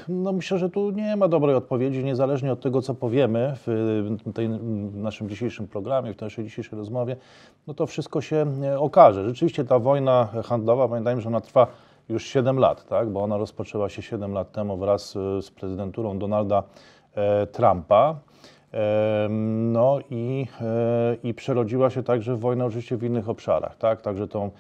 no 0.09 0.33
myślę, 0.33 0.59
że 0.59 0.71
tu 0.71 0.91
nie 0.91 1.17
ma 1.17 1.29
dobrej 1.29 1.55
odpowiedzi, 1.55 2.05
niezależnie 2.05 2.53
od 2.53 2.61
tego, 2.61 2.83
co 2.83 2.95
powiemy 2.95 3.55
w, 3.57 4.33
tej, 4.35 4.49
w 4.89 4.97
naszym 4.97 5.29
dzisiejszym 5.29 5.69
programie, 5.69 6.15
w 6.15 6.21
naszej 6.21 6.45
dzisiejszej 6.45 6.79
rozmowie, 6.79 7.17
no 7.67 7.75
to 7.75 7.87
wszystko 7.87 8.21
się 8.21 8.47
e, 8.63 8.79
okaże. 8.81 9.25
Rzeczywiście 9.25 9.65
ta 9.65 9.79
wojna 9.79 10.29
handlowa, 10.45 10.89
pamiętajmy, 10.89 11.21
że 11.21 11.29
ona 11.29 11.41
trwa 11.41 11.67
już 12.09 12.27
7 12.27 12.59
lat, 12.59 12.87
tak? 12.87 13.11
bo 13.11 13.23
ona 13.23 13.37
rozpoczęła 13.37 13.89
się 13.89 14.03
7 14.03 14.33
lat 14.33 14.53
temu 14.53 14.77
wraz 14.77 15.17
e, 15.17 15.43
z 15.43 15.51
prezydenturą 15.51 16.19
Donalda 16.19 16.63
e, 17.15 17.47
Trumpa. 17.47 18.17
No 19.73 19.99
i, 20.11 20.47
e, 20.61 21.17
i 21.23 21.35
przerodziła 21.35 21.91
się 21.91 22.03
także 22.03 22.37
w 22.37 22.41
wojnę 22.41 22.65
oczywiście 22.65 22.97
w 22.97 23.03
innych 23.03 23.29
obszarach, 23.29 23.77
tak? 23.77 24.03
Także 24.03 24.29
tą 24.29 24.51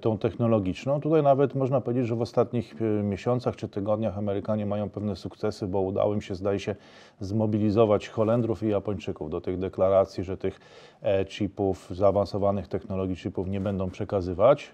tą 0.00 0.18
technologiczną. 0.18 1.00
Tutaj 1.00 1.22
nawet 1.22 1.54
można 1.54 1.80
powiedzieć, 1.80 2.06
że 2.06 2.16
w 2.16 2.22
ostatnich 2.22 2.82
e, 2.82 3.02
miesiącach 3.02 3.56
czy 3.56 3.68
tygodniach 3.68 4.18
Amerykanie 4.18 4.66
mają 4.66 4.90
pewne 4.90 5.16
sukcesy, 5.16 5.66
bo 5.66 5.80
udało 5.80 6.14
im 6.14 6.20
się, 6.20 6.34
zdaje 6.34 6.60
się, 6.60 6.76
zmobilizować 7.20 8.08
Holendrów 8.08 8.62
i 8.62 8.68
Japończyków 8.68 9.30
do 9.30 9.40
tych 9.40 9.58
deklaracji, 9.58 10.24
że 10.24 10.36
tych 10.36 10.60
e, 11.02 11.24
chipów, 11.24 11.90
zaawansowanych 11.90 12.68
technologii 12.68 13.16
chipów 13.16 13.48
nie 13.48 13.60
będą 13.60 13.90
przekazywać 13.90 14.72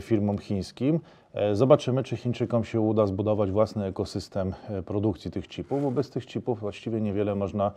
firmom 0.00 0.38
chińskim. 0.38 1.00
Zobaczymy, 1.52 2.02
czy 2.02 2.16
Chińczykom 2.16 2.64
się 2.64 2.80
uda 2.80 3.06
zbudować 3.06 3.50
własny 3.50 3.84
ekosystem 3.84 4.54
produkcji 4.86 5.30
tych 5.30 5.48
chipów, 5.48 5.82
bo 5.82 5.90
bez 5.90 6.10
tych 6.10 6.26
chipów 6.26 6.60
właściwie 6.60 7.00
niewiele 7.00 7.34
można 7.34 7.72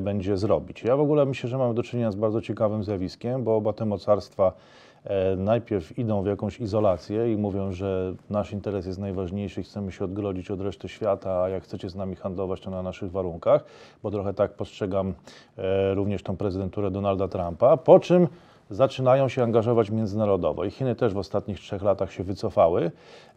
będzie 0.00 0.36
zrobić. 0.36 0.82
Ja 0.82 0.96
w 0.96 1.00
ogóle 1.00 1.26
myślę, 1.26 1.50
że 1.50 1.58
mamy 1.58 1.74
do 1.74 1.82
czynienia 1.82 2.10
z 2.10 2.16
bardzo 2.16 2.40
ciekawym 2.40 2.84
zjawiskiem, 2.84 3.44
bo 3.44 3.56
oba 3.56 3.72
te 3.72 3.84
mocarstwa 3.84 4.52
E, 4.52 4.87
najpierw 5.36 5.98
idą 5.98 6.22
w 6.22 6.26
jakąś 6.26 6.60
izolację 6.60 7.32
i 7.32 7.36
mówią, 7.36 7.72
że 7.72 8.14
nasz 8.30 8.52
interes 8.52 8.86
jest 8.86 8.98
najważniejszy 8.98 9.62
chcemy 9.62 9.92
się 9.92 10.04
odgrodzić 10.04 10.50
od 10.50 10.60
reszty 10.60 10.88
świata, 10.88 11.42
a 11.42 11.48
jak 11.48 11.62
chcecie 11.62 11.90
z 11.90 11.94
nami 11.94 12.16
handlować, 12.16 12.60
to 12.60 12.70
na 12.70 12.82
naszych 12.82 13.10
warunkach, 13.10 13.64
bo 14.02 14.10
trochę 14.10 14.34
tak 14.34 14.54
postrzegam 14.54 15.14
e, 15.58 15.94
również 15.94 16.22
tą 16.22 16.36
prezydenturę 16.36 16.90
Donalda 16.90 17.28
Trumpa, 17.28 17.76
po 17.76 18.00
czym 18.00 18.28
zaczynają 18.70 19.28
się 19.28 19.42
angażować 19.42 19.90
międzynarodowo 19.90 20.64
i 20.64 20.70
Chiny 20.70 20.94
też 20.94 21.14
w 21.14 21.18
ostatnich 21.18 21.60
trzech 21.60 21.82
latach 21.82 22.12
się 22.12 22.24
wycofały. 22.24 22.90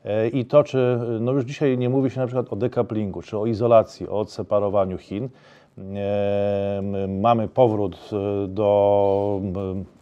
E, 0.05 0.27
i 0.27 0.45
to, 0.45 0.63
czy, 0.63 0.99
no 1.19 1.31
już 1.31 1.43
dzisiaj 1.43 1.77
nie 1.77 1.89
mówi 1.89 2.09
się 2.09 2.19
na 2.19 2.27
przykład 2.27 2.53
o 2.53 2.55
dekaplingu, 2.55 3.21
czy 3.21 3.37
o 3.37 3.45
izolacji, 3.45 4.09
o 4.09 4.19
odseparowaniu 4.19 4.97
Chin, 4.97 5.29
mamy 7.07 7.47
powrót 7.47 8.09
e, 8.13 8.47
do 8.47 9.41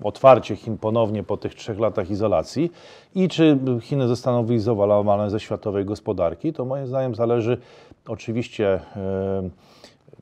otwarcia 0.04 0.56
Chin 0.56 0.78
ponownie 0.78 1.24
po 1.24 1.38
tych 1.38 1.56
trzech 1.56 1.80
latach 1.80 2.10
izolacji. 2.10 2.72
I 3.16 3.28
czy 3.28 3.58
Chiny 3.82 4.08
zostaną 4.08 4.46
wyizolowane 4.46 5.30
ze 5.30 5.40
światowej 5.40 5.86
gospodarki, 5.86 6.54
to 6.54 6.66
moim 6.66 6.88
zdaniem 6.88 7.16
zależy 7.16 7.58
oczywiście 8.08 8.80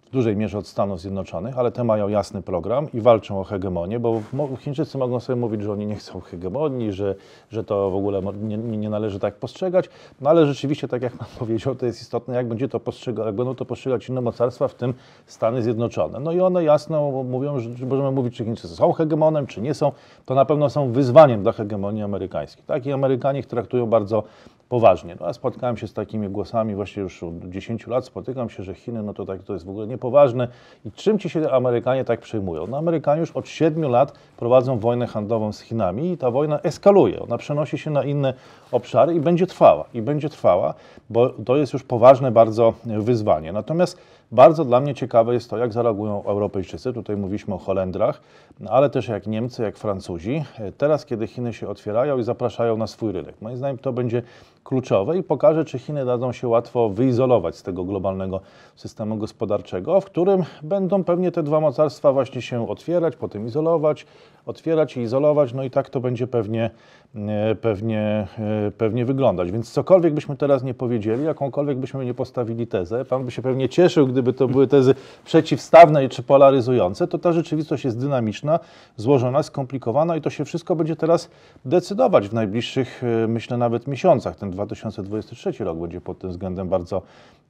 w 0.07 0.11
dużej 0.11 0.35
mierze 0.35 0.57
od 0.57 0.67
Stanów 0.67 1.01
Zjednoczonych, 1.01 1.57
ale 1.57 1.71
te 1.71 1.83
mają 1.83 2.07
jasny 2.07 2.41
program 2.41 2.87
i 2.93 3.01
walczą 3.01 3.39
o 3.39 3.43
hegemonię, 3.43 3.99
bo 3.99 4.21
Chińczycy 4.59 4.97
mogą 4.97 5.19
sobie 5.19 5.39
mówić, 5.39 5.61
że 5.61 5.71
oni 5.71 5.85
nie 5.85 5.95
chcą 5.95 6.19
hegemonii, 6.19 6.91
że, 6.91 7.15
że 7.51 7.63
to 7.63 7.89
w 7.89 7.95
ogóle 7.95 8.21
nie, 8.41 8.57
nie 8.57 8.89
należy 8.89 9.19
tak 9.19 9.35
postrzegać, 9.35 9.89
no 10.21 10.29
ale 10.29 10.45
rzeczywiście, 10.45 10.87
tak 10.87 11.01
jak 11.01 11.13
Pan 11.13 11.27
powiedział, 11.39 11.75
to 11.75 11.85
jest 11.85 12.01
istotne, 12.01 12.35
jak, 12.35 12.47
będzie 12.47 12.67
to 12.67 12.81
jak 13.25 13.35
będą 13.35 13.55
to 13.55 13.65
postrzegać 13.65 14.09
inne 14.09 14.21
mocarstwa, 14.21 14.67
w 14.67 14.75
tym 14.75 14.93
Stany 15.25 15.61
Zjednoczone. 15.61 16.19
No 16.19 16.31
i 16.31 16.39
one 16.39 16.63
jasno 16.63 17.11
mówią, 17.11 17.59
że 17.59 17.85
możemy 17.85 18.11
mówić, 18.11 18.35
czy 18.35 18.45
Chińczycy 18.45 18.75
są 18.75 18.91
hegemonem, 18.91 19.47
czy 19.47 19.61
nie 19.61 19.73
są, 19.73 19.91
to 20.25 20.35
na 20.35 20.45
pewno 20.45 20.69
są 20.69 20.91
wyzwaniem 20.91 21.43
dla 21.43 21.51
hegemonii 21.51 22.03
amerykańskiej. 22.03 22.63
Tak? 22.67 22.85
I 22.85 22.91
Amerykanie 22.91 23.39
ich 23.39 23.45
traktują 23.45 23.85
bardzo 23.85 24.23
poważnie. 24.69 25.15
No, 25.19 25.27
ja 25.27 25.33
spotkałem 25.33 25.77
się 25.77 25.87
z 25.87 25.93
takimi 25.93 26.29
głosami 26.29 26.75
właśnie 26.75 27.03
już 27.03 27.23
od 27.23 27.49
10 27.49 27.87
lat, 27.87 28.05
spotykam 28.05 28.49
się, 28.49 28.63
że 28.63 28.73
Chiny, 28.73 29.03
no 29.03 29.13
to 29.13 29.25
tak 29.25 29.43
to 29.43 29.53
jest 29.53 29.65
w 29.65 29.69
ogóle 29.69 29.87
niepoważne. 29.87 30.47
I 30.85 30.91
czym 30.91 31.19
ci 31.19 31.29
się 31.29 31.51
Amerykanie 31.51 32.05
tak 32.05 32.19
przejmują? 32.19 32.67
No 32.67 32.77
Amerykanie 32.77 33.19
już 33.19 33.31
od 33.31 33.47
7 33.47 33.91
lat 33.91 34.13
prowadzą 34.37 34.79
wojnę 34.79 35.07
handlową 35.07 35.53
z 35.53 35.61
Chinami 35.61 36.11
i 36.11 36.17
ta 36.17 36.31
wojna 36.31 36.59
eskaluje. 36.61 37.19
Ona 37.19 37.37
przenosi 37.37 37.77
się 37.77 37.91
na 37.91 38.03
inne 38.03 38.33
obszary 38.71 39.13
i 39.13 39.19
będzie 39.19 39.47
trwała. 39.47 39.85
I 39.93 40.01
będzie 40.01 40.29
trwała, 40.29 40.73
bo 41.09 41.29
to 41.29 41.57
jest 41.57 41.73
już 41.73 41.83
poważne 41.83 42.31
bardzo 42.31 42.73
wyzwanie. 42.85 43.51
Natomiast 43.51 43.97
bardzo 44.31 44.65
dla 44.65 44.79
mnie 44.79 44.95
ciekawe 44.95 45.33
jest 45.33 45.49
to, 45.49 45.57
jak 45.57 45.73
zareagują 45.73 46.23
Europejczycy. 46.23 46.93
Tutaj 46.93 47.17
mówiliśmy 47.17 47.53
o 47.53 47.57
Holendrach, 47.57 48.21
ale 48.69 48.89
też 48.89 49.07
jak 49.07 49.27
Niemcy, 49.27 49.63
jak 49.63 49.77
Francuzi. 49.77 50.43
Teraz, 50.77 51.05
kiedy 51.05 51.27
Chiny 51.27 51.53
się 51.53 51.67
otwierają 51.67 52.17
i 52.17 52.23
zapraszają 52.23 52.77
na 52.77 52.87
swój 52.87 53.11
rynek. 53.11 53.35
Moim 53.41 53.57
zdaniem 53.57 53.77
to 53.77 53.93
będzie 53.93 54.21
kluczowe 54.67 55.17
i 55.17 55.23
pokaże, 55.23 55.65
czy 55.65 55.79
Chiny 55.79 56.05
dadzą 56.05 56.31
się 56.31 56.47
łatwo 56.47 56.89
wyizolować 56.89 57.55
z 57.55 57.63
tego 57.63 57.83
globalnego 57.83 58.41
systemu 58.75 59.17
gospodarczego, 59.17 60.01
w 60.01 60.05
którym 60.05 60.43
będą 60.63 61.03
pewnie 61.03 61.31
te 61.31 61.43
dwa 61.43 61.59
mocarstwa 61.59 62.13
właśnie 62.13 62.41
się 62.41 62.69
otwierać, 62.69 63.15
potem 63.15 63.45
izolować, 63.45 64.05
otwierać 64.45 64.97
i 64.97 65.01
izolować, 65.01 65.53
no 65.53 65.63
i 65.63 65.69
tak 65.69 65.89
to 65.89 65.99
będzie 65.99 66.27
pewnie, 66.27 66.69
e, 67.15 67.55
pewnie, 67.55 68.27
e, 68.39 68.71
pewnie 68.71 69.05
wyglądać. 69.05 69.51
Więc 69.51 69.71
cokolwiek 69.71 70.13
byśmy 70.13 70.35
teraz 70.35 70.63
nie 70.63 70.73
powiedzieli, 70.73 71.23
jakąkolwiek 71.23 71.77
byśmy 71.77 72.05
nie 72.05 72.13
postawili 72.13 72.67
tezę, 72.67 73.05
Pan 73.05 73.25
by 73.25 73.31
się 73.31 73.41
pewnie 73.41 73.69
cieszył, 73.69 74.07
gdyby 74.07 74.33
to 74.33 74.47
były 74.47 74.67
tezy 74.67 74.95
przeciwstawne 75.25 76.09
czy 76.09 76.23
polaryzujące, 76.23 77.07
to 77.07 77.17
ta 77.17 77.33
rzeczywistość 77.33 77.85
jest 77.85 77.99
dynamiczna, 77.99 78.59
złożona, 78.95 79.43
skomplikowana 79.43 80.15
i 80.15 80.21
to 80.21 80.29
się 80.29 80.45
wszystko 80.45 80.75
będzie 80.75 80.95
teraz 80.95 81.29
decydować 81.65 82.27
w 82.27 82.33
najbliższych, 82.33 83.03
e, 83.03 83.27
myślę, 83.27 83.57
nawet 83.57 83.87
miesiącach. 83.87 84.35
Ten 84.35 84.56
2023 84.57 85.63
rok 85.63 85.77
będzie 85.77 86.01
pod 86.01 86.19
tym 86.19 86.29
względem 86.29 86.69
bardzo 86.69 87.01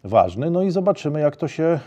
ważny. 0.03 0.49
No 0.49 0.63
i 0.63 0.71
zobaczymy, 0.71 1.19
jak 1.19 1.35
to 1.35 1.47
się, 1.47 1.79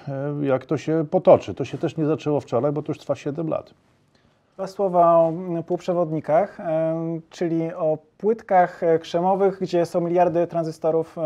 jak 0.43 0.67
to 0.67 0.77
się 0.77 1.05
potoczy. 1.11 1.55
To 1.55 1.65
się 1.65 1.79
też 1.79 1.97
nie 1.97 2.07
zaczęło 2.07 2.41
wczoraj, 2.41 2.73
bo 2.73 2.83
to 2.83 2.91
już 2.91 2.99
trwa 2.99 3.15
7 3.15 3.49
lat. 3.49 3.75
Dwa 4.61 4.67
słowa 4.67 5.17
o 5.17 5.33
półprzewodnikach, 5.67 6.59
czyli 7.31 7.75
o 7.75 7.99
płytkach 8.19 8.83
e, 8.83 8.99
krzemowych, 8.99 9.59
gdzie 9.61 9.87
są 9.87 10.01
miliardy 10.01 10.47
tranzystorów 10.47 11.17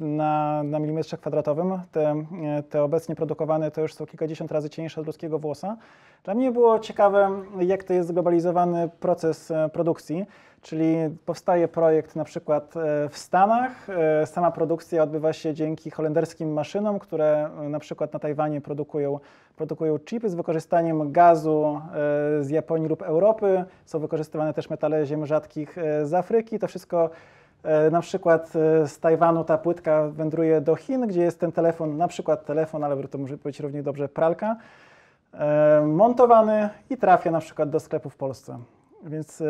na, 0.00 0.62
na 0.62 0.78
milimetrze 0.78 1.16
kwadratowym. 1.16 1.80
Te, 1.92 2.24
e, 2.44 2.62
te 2.62 2.82
obecnie 2.82 3.14
produkowane 3.14 3.70
to 3.70 3.80
już 3.80 3.94
są 3.94 4.06
kilkadziesiąt 4.06 4.52
razy 4.52 4.70
cieńsze 4.70 5.00
od 5.00 5.06
ludzkiego 5.06 5.38
włosa. 5.38 5.76
Dla 6.24 6.34
mnie 6.34 6.52
było 6.52 6.78
ciekawe, 6.78 7.30
jak 7.60 7.84
to 7.84 7.92
jest 7.92 8.08
zglobalizowany 8.08 8.88
proces 9.00 9.50
e, 9.50 9.68
produkcji. 9.72 10.26
Czyli 10.62 10.96
powstaje 11.26 11.68
projekt 11.68 12.16
na 12.16 12.24
przykład 12.24 12.74
w 13.10 13.18
Stanach, 13.18 13.86
sama 14.24 14.50
produkcja 14.50 15.02
odbywa 15.02 15.32
się 15.32 15.54
dzięki 15.54 15.90
holenderskim 15.90 16.52
maszynom, 16.52 16.98
które 16.98 17.50
na 17.68 17.78
przykład 17.78 18.12
na 18.12 18.18
Tajwanie 18.18 18.60
produkują, 18.60 19.18
produkują 19.56 19.98
chipy 19.98 20.30
z 20.30 20.34
wykorzystaniem 20.34 21.12
gazu 21.12 21.80
z 22.40 22.50
Japonii 22.50 22.88
lub 22.88 23.02
Europy. 23.02 23.64
Są 23.84 23.98
wykorzystywane 23.98 24.54
też 24.54 24.70
metale 24.70 25.06
ziem 25.06 25.26
rzadkich 25.26 25.76
z 26.02 26.14
Afryki. 26.14 26.58
To 26.58 26.66
wszystko 26.66 27.10
na 27.90 28.00
przykład 28.00 28.48
z 28.86 28.98
Tajwanu 29.00 29.44
ta 29.44 29.58
płytka 29.58 30.08
wędruje 30.08 30.60
do 30.60 30.76
Chin, 30.76 31.06
gdzie 31.06 31.22
jest 31.22 31.40
ten 31.40 31.52
telefon, 31.52 31.96
na 31.96 32.08
przykład 32.08 32.44
telefon, 32.44 32.84
ale 32.84 33.08
to 33.08 33.18
może 33.18 33.36
być 33.36 33.60
równie 33.60 33.82
dobrze 33.82 34.08
pralka, 34.08 34.56
montowany 35.86 36.68
i 36.90 36.96
trafia 36.96 37.30
na 37.30 37.40
przykład 37.40 37.70
do 37.70 37.80
sklepu 37.80 38.10
w 38.10 38.16
Polsce. 38.16 38.58
Więc 39.04 39.42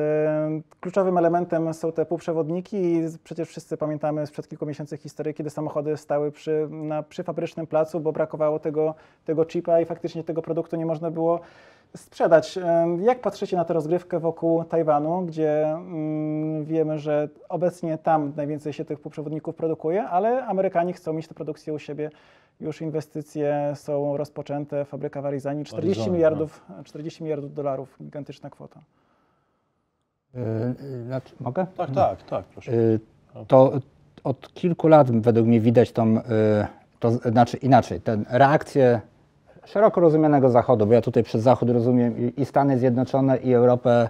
kluczowym 0.81 1.19
elementem 1.19 1.75
są 1.75 1.93
te 1.93 2.07
półprzewodniki 2.07 2.76
i 2.76 3.02
przecież 3.25 3.49
wszyscy 3.49 3.76
pamiętamy 3.76 4.26
sprzed 4.26 4.49
kilku 4.49 4.67
miesięcy 4.67 4.97
historię, 4.97 5.35
kiedy 5.35 5.50
samochody 5.50 5.97
stały 5.97 6.33
przy, 6.33 6.69
na, 6.71 7.02
przy 7.02 7.23
fabrycznym 7.23 7.67
placu, 7.67 8.00
bo 8.00 8.12
brakowało 8.12 8.59
tego, 8.59 8.95
tego 9.25 9.45
chipa 9.45 9.81
i 9.81 9.85
faktycznie 9.85 10.25
tego 10.25 10.43
produktu 10.43 10.76
nie 10.76 10.87
można 10.87 11.11
było 11.11 11.40
sprzedać. 11.97 12.59
Jak 13.00 13.21
patrzycie 13.21 13.57
na 13.57 13.64
tę 13.64 13.75
rozgrywkę 13.75 14.21
wokół 14.21 14.64
Tajwanu, 14.64 15.23
gdzie 15.23 15.67
mm, 15.67 16.64
wiemy, 16.64 16.99
że 16.99 17.28
obecnie 17.49 17.99
tam 17.99 18.33
najwięcej 18.37 18.73
się 18.73 18.85
tych 18.85 19.00
półprzewodników 19.00 19.55
produkuje, 19.55 20.05
ale 20.05 20.45
Amerykanie 20.47 20.93
chcą 20.93 21.12
mieć 21.12 21.28
tę 21.28 21.35
produkcję 21.35 21.73
u 21.73 21.78
siebie. 21.78 22.11
Już 22.61 22.81
inwestycje 22.81 23.73
są 23.75 24.17
rozpoczęte, 24.17 24.85
fabryka 24.85 25.23
w 25.23 25.26
Arizanie, 25.26 25.64
40 25.64 26.11
miliardów, 26.11 26.64
40 26.85 27.23
miliardów 27.23 27.55
dolarów, 27.55 27.97
gigantyczna 28.02 28.50
kwota. 28.50 28.81
Yy, 30.38 31.04
znaczy, 31.04 31.35
mogę? 31.40 31.66
Tak, 31.76 31.90
tak, 31.90 32.23
tak, 32.23 32.45
proszę. 32.45 32.73
Yy, 32.73 33.00
to 33.47 33.73
od 34.25 34.54
kilku 34.54 34.88
lat 34.88 35.11
według 35.11 35.47
mnie 35.47 35.61
widać 35.61 35.92
tą, 35.92 36.21
to 37.00 37.11
znaczy 37.11 37.57
inaczej, 37.57 38.00
tę 38.00 38.18
reakcję 38.30 39.00
szeroko 39.64 40.00
rozumianego 40.00 40.50
Zachodu, 40.50 40.87
bo 40.87 40.92
ja 40.92 41.00
tutaj 41.00 41.23
przez 41.23 41.42
Zachód 41.42 41.71
rozumiem 41.71 42.37
i 42.37 42.45
Stany 42.45 42.78
Zjednoczone, 42.78 43.37
i 43.37 43.54
Europę, 43.54 44.09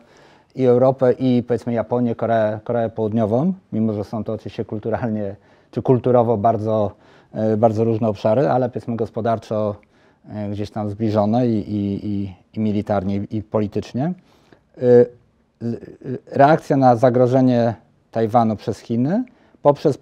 i 0.54 0.64
Europę, 0.64 1.12
i 1.12 1.42
powiedzmy 1.42 1.73
Japonię, 1.73 2.14
Koreę, 2.14 2.61
Koreę 2.64 2.90
Południową, 2.90 3.52
mimo 3.73 3.92
że 3.92 4.04
są 4.04 4.25
to 4.25 4.32
oczywiście 4.32 4.64
kulturalnie 4.64 5.37
czy 5.70 5.82
kulturowo 5.82 6.37
bardzo, 6.37 6.92
bardzo 7.58 7.85
różne 7.85 8.08
obszary, 8.08 8.49
ale 8.49 8.68
powiedzmy 8.68 8.97
gospodarczo 8.97 9.75
gdzieś 10.50 10.70
tam 10.70 10.90
zbliżone 10.90 11.49
i, 11.49 11.75
i, 11.75 12.06
i, 12.06 12.35
i 12.54 12.61
militarnie, 12.61 13.16
i 13.16 13.42
politycznie 13.42 14.12
reakcja 16.27 16.77
na 16.77 16.97
zagrożenie 16.97 17.75
Tajwanu 18.11 18.57
przez 18.57 18.79
Chiny 18.79 19.25
poprzez 19.62 19.99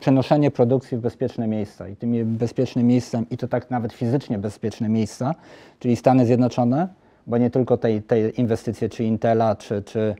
przenoszenie 0.00 0.50
produkcji 0.50 0.98
w 0.98 1.00
bezpieczne 1.00 1.48
miejsca. 1.48 1.88
I 1.88 1.96
tymi 1.96 2.24
bezpiecznym 2.24 2.86
miejscem, 2.86 3.26
i 3.30 3.36
to 3.36 3.48
tak 3.48 3.70
nawet 3.70 3.92
fizycznie 3.92 4.38
bezpieczne 4.38 4.88
miejsca, 4.88 5.34
czyli 5.78 5.96
Stany 5.96 6.26
Zjednoczone, 6.26 6.88
bo 7.26 7.38
nie 7.38 7.50
tylko 7.50 7.76
te, 7.76 8.00
te 8.00 8.28
inwestycje 8.28 8.88
czy 8.88 9.04
Intela, 9.04 9.56
czy, 9.56 9.82
czy, 9.82 10.14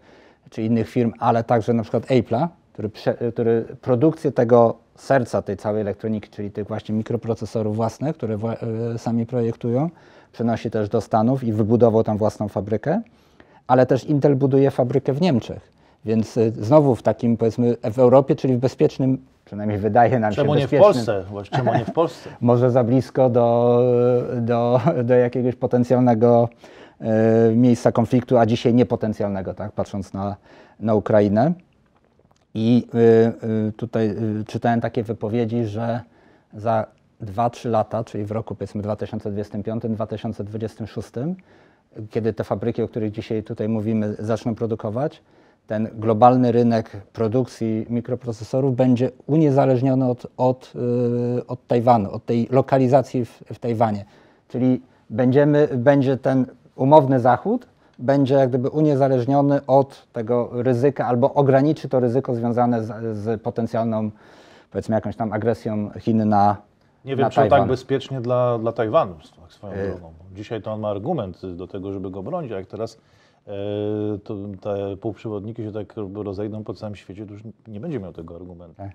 czy 0.51 0.63
innych 0.63 0.89
firm, 0.89 1.13
ale 1.19 1.45
także 1.45 1.73
na 1.73 1.83
przykład 1.83 2.07
Apple'a, 2.07 2.49
który, 2.73 2.91
który 3.33 3.65
produkcję 3.81 4.33
tego 4.33 4.79
serca 4.97 5.43
tej 5.43 5.57
całej 5.57 5.81
elektroniki, 5.81 6.29
czyli 6.29 6.51
tych 6.51 6.69
właśnie 6.69 6.95
mikroprocesorów 6.95 7.77
własnych, 7.77 8.17
które 8.17 8.39
e, 8.95 8.99
sami 8.99 9.27
projektują, 9.27 9.91
przenosi 10.33 10.71
też 10.71 10.89
do 10.89 11.01
Stanów 11.01 11.45
i 11.45 11.53
wybudował 11.53 12.05
tam 12.05 12.19
własną 12.19 12.49
fabrykę 12.49 13.03
ale 13.71 13.87
też 13.87 14.05
Intel 14.05 14.37
buduje 14.37 14.71
fabrykę 14.71 15.13
w 15.13 15.21
Niemczech. 15.21 15.73
Więc 16.05 16.37
y, 16.37 16.51
znowu 16.51 16.95
w 16.95 17.03
takim, 17.03 17.37
powiedzmy, 17.37 17.77
w 17.93 17.99
Europie, 17.99 18.37
czyli 18.37 18.57
w 18.57 18.59
bezpiecznym, 18.59 19.19
przynajmniej 19.45 19.79
wydaje 19.79 20.19
nam 20.19 20.33
Czemu 20.33 20.55
się 20.55 20.61
nie 20.61 20.69
w 20.69 20.71
Polsce? 20.71 21.25
Właśnie, 21.31 21.59
Czemu 21.59 21.75
nie 21.75 21.85
w 21.85 21.93
Polsce? 21.93 22.31
może 22.41 22.71
za 22.71 22.85
blisko 22.85 23.31
do, 23.31 23.83
do, 24.37 24.81
do 25.05 25.15
jakiegoś 25.15 25.55
potencjalnego 25.55 26.49
e, 27.01 27.53
miejsca 27.55 27.93
konfliktu, 27.93 28.39
a 28.39 28.47
dzisiaj 28.47 28.75
niepotencjalnego, 28.75 29.55
tak, 29.55 29.73
patrząc 29.73 30.13
na, 30.13 30.37
na 30.81 30.95
Ukrainę. 30.95 31.53
I 32.55 32.87
y, 32.95 32.99
y, 33.69 33.73
tutaj 33.73 34.09
y, 34.09 34.45
czytałem 34.47 34.81
takie 34.81 35.03
wypowiedzi, 35.03 35.65
że 35.65 36.01
za 36.55 36.87
2-3 37.23 37.71
lata, 37.71 38.05
czyli 38.05 38.25
w 38.25 38.31
roku 38.31 38.55
powiedzmy 38.55 38.83
2025-2026, 38.83 41.35
kiedy 42.11 42.33
te 42.33 42.45
fabryki, 42.45 42.83
o 42.83 42.89
których 42.89 43.13
dzisiaj 43.13 43.43
tutaj 43.43 43.69
mówimy, 43.69 44.15
zaczną 44.19 44.55
produkować, 44.55 45.23
ten 45.67 45.89
globalny 45.95 46.53
rynek 46.53 46.91
produkcji 47.13 47.87
mikroprocesorów 47.91 48.77
będzie 48.77 49.11
uniezależniony 49.27 50.09
od, 50.11 50.27
od, 50.37 50.73
y, 51.39 51.47
od 51.47 51.67
Tajwanu, 51.67 52.11
od 52.13 52.25
tej 52.27 52.49
lokalizacji 52.51 53.25
w, 53.25 53.43
w 53.53 53.59
Tajwanie. 53.59 54.05
Czyli 54.49 54.83
będziemy, 55.11 55.69
będzie 55.77 56.17
ten 56.17 56.47
umowny 56.77 57.21
Zachód, 57.21 57.67
będzie 57.99 58.35
jak 58.35 58.49
gdyby 58.49 58.69
uniezależniony 58.69 59.67
od 59.67 60.07
tego 60.13 60.51
ryzyka 60.53 61.07
albo 61.07 61.35
ograniczy 61.35 61.89
to 61.89 62.01
ryzyko 62.01 62.35
związane 62.35 62.85
z, 62.85 63.17
z 63.17 63.43
potencjalną, 63.43 64.11
powiedzmy, 64.71 64.95
jakąś 64.95 65.17
tam 65.17 65.33
agresją 65.33 65.91
Chin 66.01 66.29
na 66.29 66.57
Nie 67.05 67.13
na 67.13 67.17
wiem, 67.17 67.31
czy 67.31 67.35
to 67.37 67.41
tak 67.43 67.51
Tajwan. 67.51 67.69
bezpiecznie 67.69 68.21
dla, 68.21 68.59
dla 68.59 68.73
Tajwanu, 68.73 69.15
tak 69.43 69.53
swoją 69.53 69.73
Y- 69.73 69.89
drogą. 69.91 70.11
Dzisiaj 70.35 70.63
to 70.63 70.73
on 70.73 70.81
ma 70.81 70.89
argument 70.91 71.47
do 71.47 71.67
tego, 71.67 71.93
żeby 71.93 72.11
go 72.11 72.23
bronić, 72.23 72.53
a 72.53 72.57
jak 72.57 72.67
teraz 72.67 72.99
e, 73.47 73.53
to 74.25 74.37
te 74.61 74.97
półprzewodniki 74.97 75.63
się 75.63 75.73
tak 75.73 75.95
rozejdą 76.15 76.65
po 76.65 76.75
całym 76.75 76.97
świecie, 76.97 77.27
to 77.27 77.33
już 77.33 77.43
nie 77.69 77.81
będzie 77.81 78.01
miał 78.01 78.13
tego 78.13 78.37
argumentu. 78.37 78.75
Tak. 78.77 78.91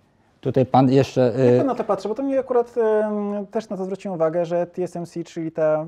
Tutaj 0.46 0.66
pan 0.66 0.90
jeszcze. 0.90 1.22
Jak 1.22 1.54
y, 1.54 1.58
pan 1.58 1.68
na 1.68 1.76
to 1.76 1.84
patrzy? 1.84 2.08
Bo 2.10 2.16
to 2.16 2.24
mi 2.24 2.38
akurat 2.38 2.76
em, 2.78 3.48
też 3.48 3.70
na 3.70 3.78
to 3.78 3.86
zwróciłem 3.86 4.16
uwagę, 4.16 4.46
że 4.46 4.68
TSMC, 4.68 5.24
czyli 5.26 5.52
ta 5.52 5.86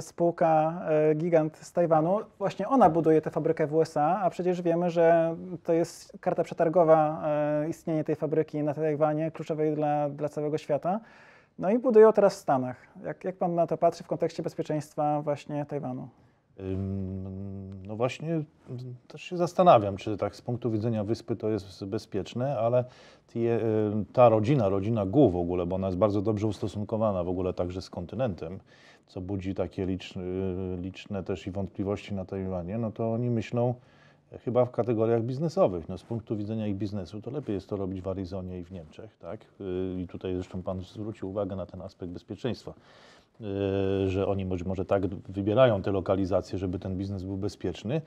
spółka 0.00 0.80
e, 0.88 1.14
gigant 1.14 1.56
z 1.56 1.72
Tajwanu, 1.72 2.20
właśnie 2.38 2.68
ona 2.68 2.90
buduje 2.90 3.20
tę 3.20 3.30
fabrykę 3.30 3.66
w 3.66 3.74
USA, 3.74 4.20
a 4.22 4.30
przecież 4.30 4.62
wiemy, 4.62 4.90
że 4.90 5.36
to 5.64 5.72
jest 5.72 6.12
karta 6.20 6.44
przetargowa 6.44 7.22
e, 7.26 7.68
istnienie 7.68 8.04
tej 8.04 8.16
fabryki 8.16 8.62
na 8.62 8.74
Tajwanie, 8.74 9.30
kluczowej 9.30 9.74
dla, 9.74 10.08
dla 10.08 10.28
całego 10.28 10.58
świata. 10.58 11.00
No 11.60 11.70
i 11.70 11.78
budują 11.78 12.12
teraz 12.12 12.34
w 12.34 12.38
Stanach. 12.38 12.76
Jak, 13.04 13.24
jak 13.24 13.36
pan 13.36 13.54
na 13.54 13.66
to 13.66 13.78
patrzy 13.78 14.04
w 14.04 14.06
kontekście 14.06 14.42
bezpieczeństwa 14.42 15.22
właśnie 15.22 15.66
Tajwanu? 15.66 16.08
No 17.86 17.96
właśnie 17.96 18.42
też 19.08 19.22
się 19.22 19.36
zastanawiam, 19.36 19.96
czy 19.96 20.16
tak 20.16 20.36
z 20.36 20.42
punktu 20.42 20.70
widzenia 20.70 21.04
wyspy 21.04 21.36
to 21.36 21.48
jest 21.48 21.84
bezpieczne, 21.84 22.58
ale 22.58 22.84
tie, 23.26 23.60
ym, 23.92 24.04
ta 24.12 24.28
rodzina, 24.28 24.68
rodzina 24.68 25.06
Gu 25.06 25.30
w 25.30 25.36
ogóle, 25.36 25.66
bo 25.66 25.76
ona 25.76 25.86
jest 25.86 25.98
bardzo 25.98 26.22
dobrze 26.22 26.46
ustosunkowana 26.46 27.24
w 27.24 27.28
ogóle 27.28 27.52
także 27.52 27.82
z 27.82 27.90
kontynentem, 27.90 28.58
co 29.06 29.20
budzi 29.20 29.54
takie 29.54 29.86
liczne, 29.86 30.22
liczne 30.80 31.22
też 31.22 31.46
i 31.46 31.50
wątpliwości 31.50 32.14
na 32.14 32.24
Tajwanie, 32.24 32.78
no 32.78 32.90
to 32.90 33.12
oni 33.12 33.30
myślą 33.30 33.74
chyba 34.38 34.64
w 34.64 34.70
kategoriach 34.70 35.22
biznesowych. 35.22 35.88
No 35.88 35.98
z 35.98 36.02
punktu 36.02 36.36
widzenia 36.36 36.66
ich 36.66 36.76
biznesu 36.76 37.22
to 37.22 37.30
lepiej 37.30 37.54
jest 37.54 37.68
to 37.68 37.76
robić 37.76 38.00
w 38.02 38.08
Arizonie 38.08 38.58
i 38.58 38.64
w 38.64 38.72
Niemczech, 38.72 39.16
tak? 39.16 39.40
Yy, 39.60 40.02
I 40.02 40.08
tutaj 40.08 40.34
zresztą 40.34 40.62
Pan 40.62 40.80
zwrócił 40.80 41.30
uwagę 41.30 41.56
na 41.56 41.66
ten 41.66 41.82
aspekt 41.82 42.12
bezpieczeństwa 42.12 42.70
y, 42.70 42.74
że 44.06 44.26
oni 44.26 44.44
może, 44.44 44.64
może 44.64 44.84
tak 44.84 45.06
wybierają 45.06 45.82
te 45.82 45.92
lokalizacje, 45.92 46.58
żeby 46.58 46.78
ten 46.78 46.96
biznes 46.96 47.22
był 47.22 47.36
bezpieczny, 47.36 48.00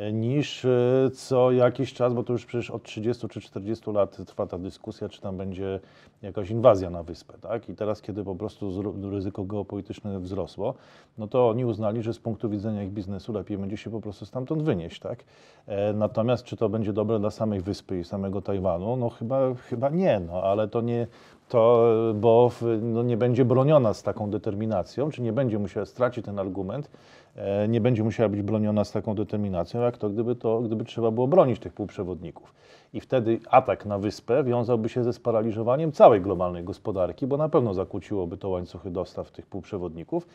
y, 0.00 0.12
niż 0.12 0.64
y, 0.64 1.10
co 1.14 1.52
jakiś 1.52 1.94
czas, 1.94 2.14
bo 2.14 2.22
to 2.22 2.32
już 2.32 2.46
przecież 2.46 2.70
od 2.70 2.82
30 2.82 3.28
czy 3.28 3.40
40 3.40 3.90
lat 3.90 4.16
trwa 4.26 4.46
ta 4.46 4.58
dyskusja, 4.58 5.08
czy 5.08 5.20
tam 5.20 5.36
będzie 5.36 5.80
jakaś 6.22 6.50
inwazja 6.50 6.90
na 6.90 7.02
wyspę, 7.02 7.34
tak? 7.40 7.68
I 7.68 7.74
teraz, 7.74 8.02
kiedy 8.02 8.24
po 8.24 8.34
prostu 8.34 8.94
ryzyko 9.10 9.44
geopolityczne 9.44 10.20
wzrosło, 10.20 10.74
no 11.18 11.28
to 11.28 11.48
oni 11.48 11.64
uznali, 11.64 12.02
że 12.02 12.14
z 12.14 12.18
punktu 12.18 12.50
widzenia 12.50 12.82
ich 12.82 12.90
biznesu 12.90 13.32
lepiej 13.32 13.58
będzie 13.58 13.76
się 13.76 13.90
po 13.90 14.00
prostu 14.00 14.26
stamtąd 14.26 14.62
wynieść, 14.62 15.00
tak? 15.00 15.24
E, 15.66 15.92
Natomiast 15.92 16.44
czy 16.44 16.56
to 16.56 16.68
będzie 16.68 16.92
dobre 16.92 17.18
dla 17.18 17.30
samej 17.30 17.60
wyspy 17.60 17.98
i 17.98 18.04
samego 18.04 18.42
Tajwanu? 18.42 18.96
No 18.96 19.10
chyba, 19.10 19.54
chyba 19.54 19.88
nie, 19.88 20.20
no 20.20 20.42
ale 20.42 20.68
to 20.68 20.80
nie, 20.80 21.06
to, 21.48 21.84
bo 22.14 22.50
no, 22.82 23.02
nie 23.02 23.16
będzie 23.16 23.44
broniona 23.44 23.94
z 23.94 24.02
taką 24.02 24.30
determinacją, 24.30 25.10
czy 25.10 25.22
nie 25.22 25.32
będzie 25.32 25.58
musiała 25.58 25.86
stracić 25.86 26.24
ten 26.24 26.38
argument, 26.38 26.90
e, 27.36 27.68
nie 27.68 27.80
będzie 27.80 28.04
musiała 28.04 28.28
być 28.28 28.42
broniona 28.42 28.84
z 28.84 28.92
taką 28.92 29.14
determinacją, 29.14 29.80
jak 29.80 29.98
to 29.98 30.10
gdyby, 30.10 30.34
to, 30.34 30.60
gdyby 30.60 30.84
trzeba 30.84 31.10
było 31.10 31.28
bronić 31.28 31.60
tych 31.60 31.72
półprzewodników. 31.72 32.54
I 32.92 33.00
wtedy 33.00 33.40
atak 33.50 33.86
na 33.86 33.98
wyspę 33.98 34.44
wiązałby 34.44 34.88
się 34.88 35.04
ze 35.04 35.12
sparaliżowaniem 35.12 35.92
całej 35.92 36.20
globalnej 36.20 36.64
gospodarki, 36.64 37.26
bo 37.26 37.36
na 37.36 37.48
pewno 37.48 37.74
zakłóciłoby 37.74 38.36
to 38.36 38.48
łańcuchy 38.48 38.90
dostaw 38.90 39.30
tych 39.30 39.46
półprzewodników, 39.46 40.26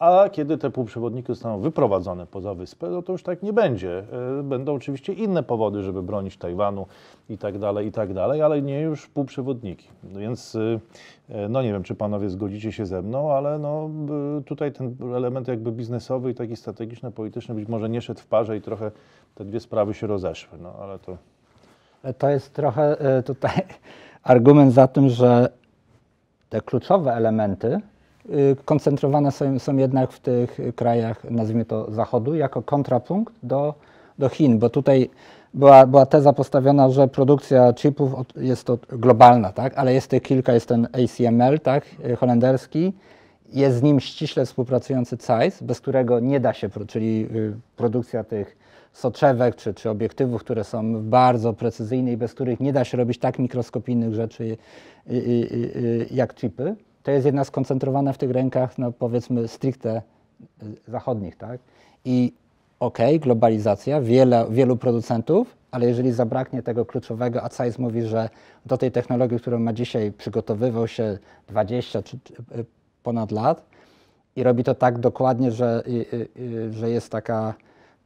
a 0.00 0.28
kiedy 0.28 0.58
te 0.58 0.70
półprzewodniki 0.70 1.26
zostaną 1.26 1.60
wyprowadzone 1.60 2.26
poza 2.26 2.54
wyspę, 2.54 2.90
no 2.90 3.02
to 3.02 3.12
już 3.12 3.22
tak 3.22 3.42
nie 3.42 3.52
będzie. 3.52 4.04
E, 4.38 4.42
Będą 4.42 4.74
oczywiście 4.74 5.12
inne 5.12 5.42
powody, 5.42 5.82
żeby 5.82 6.02
bronić 6.02 6.36
Tajwanu 6.36 6.86
i 7.28 7.38
tak 7.38 7.58
dalej, 7.58 7.86
i 7.86 7.92
tak 7.92 8.14
dalej, 8.14 8.42
ale 8.42 8.62
nie 8.62 8.80
już 8.80 9.08
półprzewodniki. 9.08 9.88
Więc 10.04 10.54
y, 10.54 10.80
e, 11.28 11.48
no 11.48 11.62
nie 11.62 11.72
wiem, 11.72 11.82
czy 11.82 11.94
panowie 11.94 12.28
zgodzicie 12.28 12.72
się 12.72 12.86
ze 12.86 13.02
mną, 13.02 13.32
ale 13.32 13.58
no 13.58 13.90
tutaj 14.46 14.72
ten 14.72 14.96
element 15.16 15.48
jakby 15.48 15.72
biznesowy 15.72 16.30
i 16.30 16.34
taki 16.34 16.56
strategiczno-polityczny 16.56 17.54
być 17.54 17.68
może 17.68 17.88
nie 17.88 18.02
szedł 18.02 18.20
w 18.20 18.26
parze 18.26 18.56
i 18.56 18.60
trochę 18.60 18.90
te 19.34 19.44
dwie 19.44 19.60
sprawy 19.60 19.94
się 19.94 20.06
rozeszły, 20.06 20.58
no 20.62 20.72
ale 20.82 20.98
to... 20.98 21.16
To 22.18 22.28
jest 22.28 22.54
trochę 22.54 23.00
e, 23.00 23.22
tutaj 23.22 23.52
argument 24.22 24.72
za 24.72 24.88
tym, 24.88 25.08
że 25.08 25.48
te 26.48 26.60
kluczowe 26.60 27.12
elementy 27.12 27.80
koncentrowane 28.64 29.32
są, 29.32 29.58
są 29.58 29.76
jednak 29.76 30.12
w 30.12 30.20
tych 30.20 30.58
krajach, 30.76 31.24
nazwijmy 31.30 31.64
to 31.64 31.90
zachodu, 31.92 32.34
jako 32.34 32.62
kontrapunkt 32.62 33.34
do, 33.42 33.74
do 34.18 34.28
Chin, 34.28 34.58
bo 34.58 34.70
tutaj 34.70 35.10
była, 35.54 35.86
była 35.86 36.06
teza 36.06 36.32
postawiona, 36.32 36.90
że 36.90 37.08
produkcja 37.08 37.72
chipów 37.72 38.12
jest 38.36 38.64
to 38.64 38.78
globalna, 38.88 39.52
tak? 39.52 39.78
ale 39.78 39.94
jest 39.94 40.08
tych 40.08 40.22
kilka, 40.22 40.52
jest 40.52 40.68
ten 40.68 40.88
ACML, 40.92 41.60
tak? 41.60 41.84
y, 42.04 42.16
holenderski, 42.16 42.92
jest 43.52 43.76
z 43.76 43.82
nim 43.82 44.00
ściśle 44.00 44.46
współpracujący 44.46 45.16
CAIS, 45.18 45.62
bez 45.62 45.80
którego 45.80 46.20
nie 46.20 46.40
da 46.40 46.52
się, 46.52 46.68
czyli 46.88 47.28
y, 47.36 47.52
produkcja 47.76 48.24
tych 48.24 48.56
soczewek 48.92 49.56
czy, 49.56 49.74
czy 49.74 49.90
obiektywów, 49.90 50.44
które 50.44 50.64
są 50.64 51.02
bardzo 51.02 51.52
precyzyjne 51.52 52.12
i 52.12 52.16
bez 52.16 52.34
których 52.34 52.60
nie 52.60 52.72
da 52.72 52.84
się 52.84 52.96
robić 52.96 53.18
tak 53.18 53.38
mikroskopijnych 53.38 54.14
rzeczy 54.14 54.44
y, 54.44 54.56
y, 55.10 55.14
y, 55.16 55.76
y, 55.76 56.06
jak 56.10 56.34
chipy. 56.34 56.76
To 57.02 57.10
jest 57.10 57.26
jedna 57.26 57.44
skoncentrowana 57.44 58.12
w 58.12 58.18
tych 58.18 58.30
rękach, 58.30 58.78
no 58.78 58.92
powiedzmy 58.92 59.48
stricte 59.48 60.02
y, 60.62 60.66
zachodnich, 60.88 61.36
tak? 61.36 61.60
I 62.04 62.32
okej, 62.80 63.20
globalizacja, 63.20 64.00
wiele, 64.00 64.46
wielu 64.50 64.76
producentów, 64.76 65.56
ale 65.70 65.86
jeżeli 65.86 66.12
zabraknie 66.12 66.62
tego 66.62 66.86
kluczowego, 66.86 67.42
a 67.42 67.48
CAIS 67.48 67.78
mówi, 67.78 68.02
że 68.02 68.28
do 68.66 68.78
tej 68.78 68.92
technologii, 68.92 69.38
którą 69.38 69.58
ma 69.58 69.72
dzisiaj, 69.72 70.12
przygotowywał 70.12 70.88
się 70.88 71.18
20 71.48 72.02
czy 72.02 72.18
czy, 72.24 72.32
y, 72.32 72.64
ponad 73.02 73.30
lat 73.30 73.64
i 74.36 74.42
robi 74.42 74.64
to 74.64 74.74
tak 74.74 74.98
dokładnie, 74.98 75.52
że, 75.52 75.82
y, 75.86 75.90
y, 75.90 76.28
y, 76.40 76.72
że 76.72 76.90
jest 76.90 77.12
taka 77.12 77.54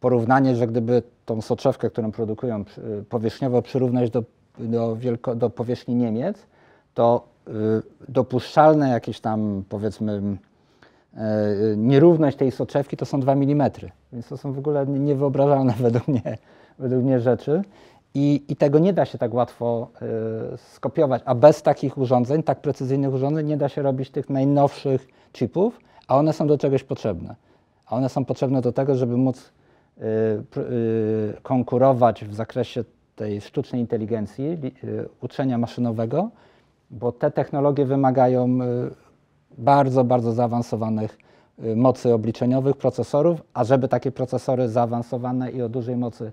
porównanie, 0.00 0.56
że 0.56 0.66
gdyby 0.66 1.02
tą 1.26 1.40
soczewkę, 1.40 1.90
którą 1.90 2.12
produkują 2.12 2.64
y, 3.00 3.04
powierzchniowo 3.08 3.62
przyrównać 3.62 4.10
do, 4.10 4.24
do, 4.58 4.96
wielko, 4.96 5.34
do 5.34 5.50
powierzchni 5.50 5.94
Niemiec, 5.94 6.46
to 6.94 7.24
y, 7.28 7.33
dopuszczalne 8.08 8.88
jakieś 8.88 9.20
tam 9.20 9.64
powiedzmy 9.68 10.36
e, 11.14 11.46
nierówność 11.76 12.36
tej 12.36 12.50
soczewki 12.50 12.96
to 12.96 13.04
są 13.04 13.20
2 13.20 13.32
mm. 13.32 13.70
Więc 14.12 14.28
to 14.28 14.36
są 14.36 14.52
w 14.52 14.58
ogóle 14.58 14.86
niewyobrażalne 14.86 15.74
według 15.80 16.08
mnie, 16.08 16.38
według 16.78 17.04
mnie 17.04 17.20
rzeczy. 17.20 17.62
I, 18.14 18.44
I 18.48 18.56
tego 18.56 18.78
nie 18.78 18.92
da 18.92 19.04
się 19.04 19.18
tak 19.18 19.34
łatwo 19.34 19.88
e, 20.02 20.58
skopiować. 20.58 21.22
A 21.24 21.34
bez 21.34 21.62
takich 21.62 21.98
urządzeń, 21.98 22.42
tak 22.42 22.60
precyzyjnych 22.60 23.14
urządzeń, 23.14 23.46
nie 23.46 23.56
da 23.56 23.68
się 23.68 23.82
robić 23.82 24.10
tych 24.10 24.30
najnowszych 24.30 25.06
chipów, 25.32 25.80
a 26.08 26.16
one 26.16 26.32
są 26.32 26.46
do 26.46 26.58
czegoś 26.58 26.84
potrzebne. 26.84 27.34
A 27.86 27.96
one 27.96 28.08
są 28.08 28.24
potrzebne 28.24 28.60
do 28.60 28.72
tego, 28.72 28.94
żeby 28.94 29.16
móc 29.16 29.52
konkurować 31.42 32.24
w 32.24 32.34
zakresie 32.34 32.84
tej 33.16 33.40
sztucznej 33.40 33.80
inteligencji, 33.80 34.44
li- 34.44 34.74
uczenia 35.20 35.58
maszynowego, 35.58 36.30
bo 36.94 37.12
te 37.12 37.30
technologie 37.30 37.84
wymagają 37.84 38.44
e, 38.44 38.58
bardzo, 39.58 40.04
bardzo 40.04 40.32
zaawansowanych 40.32 41.18
y, 41.64 41.76
mocy 41.76 42.14
obliczeniowych, 42.14 42.76
procesorów, 42.76 43.42
a 43.54 43.64
żeby 43.64 43.88
takie 43.88 44.12
procesory 44.12 44.68
zaawansowane 44.68 45.50
i 45.50 45.62
o 45.62 45.68
dużej 45.68 45.96
mocy 45.96 46.32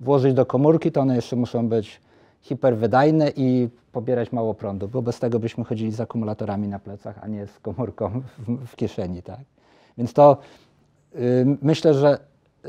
włożyć 0.00 0.34
do 0.34 0.46
komórki, 0.46 0.92
to 0.92 1.00
one 1.00 1.16
jeszcze 1.16 1.36
muszą 1.36 1.68
być 1.68 2.00
hiperwydajne 2.40 3.32
i 3.36 3.68
pobierać 3.92 4.32
mało 4.32 4.54
prądu, 4.54 4.88
bo 4.88 5.02
bez 5.02 5.18
tego 5.18 5.38
byśmy 5.38 5.64
chodzili 5.64 5.92
z 5.92 6.00
akumulatorami 6.00 6.68
na 6.68 6.78
plecach, 6.78 7.18
a 7.22 7.28
nie 7.28 7.46
z 7.46 7.58
komórką 7.58 8.22
w, 8.66 8.76
kieszeni. 8.76 9.22
Tak? 9.22 9.40
Więc 9.98 10.12
to 10.12 10.36
y, 11.14 11.46
myślę, 11.62 11.94
że 11.94 12.18
y, 12.64 12.68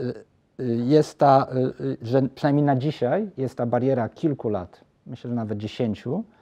y, 0.59 0.75
jest 0.85 1.19
ta, 1.19 1.47
y, 1.79 1.83
y, 1.83 1.97
że 2.01 2.21
przynajmniej 2.21 2.65
na 2.65 2.75
dzisiaj 2.75 3.29
jest 3.37 3.57
ta 3.57 3.65
bariera 3.65 4.09
kilku 4.09 4.49
lat, 4.49 4.81
myślę, 5.05 5.29
że 5.29 5.35
nawet 5.35 5.57
dziesięciu, 5.57 6.23
y, 6.35 6.38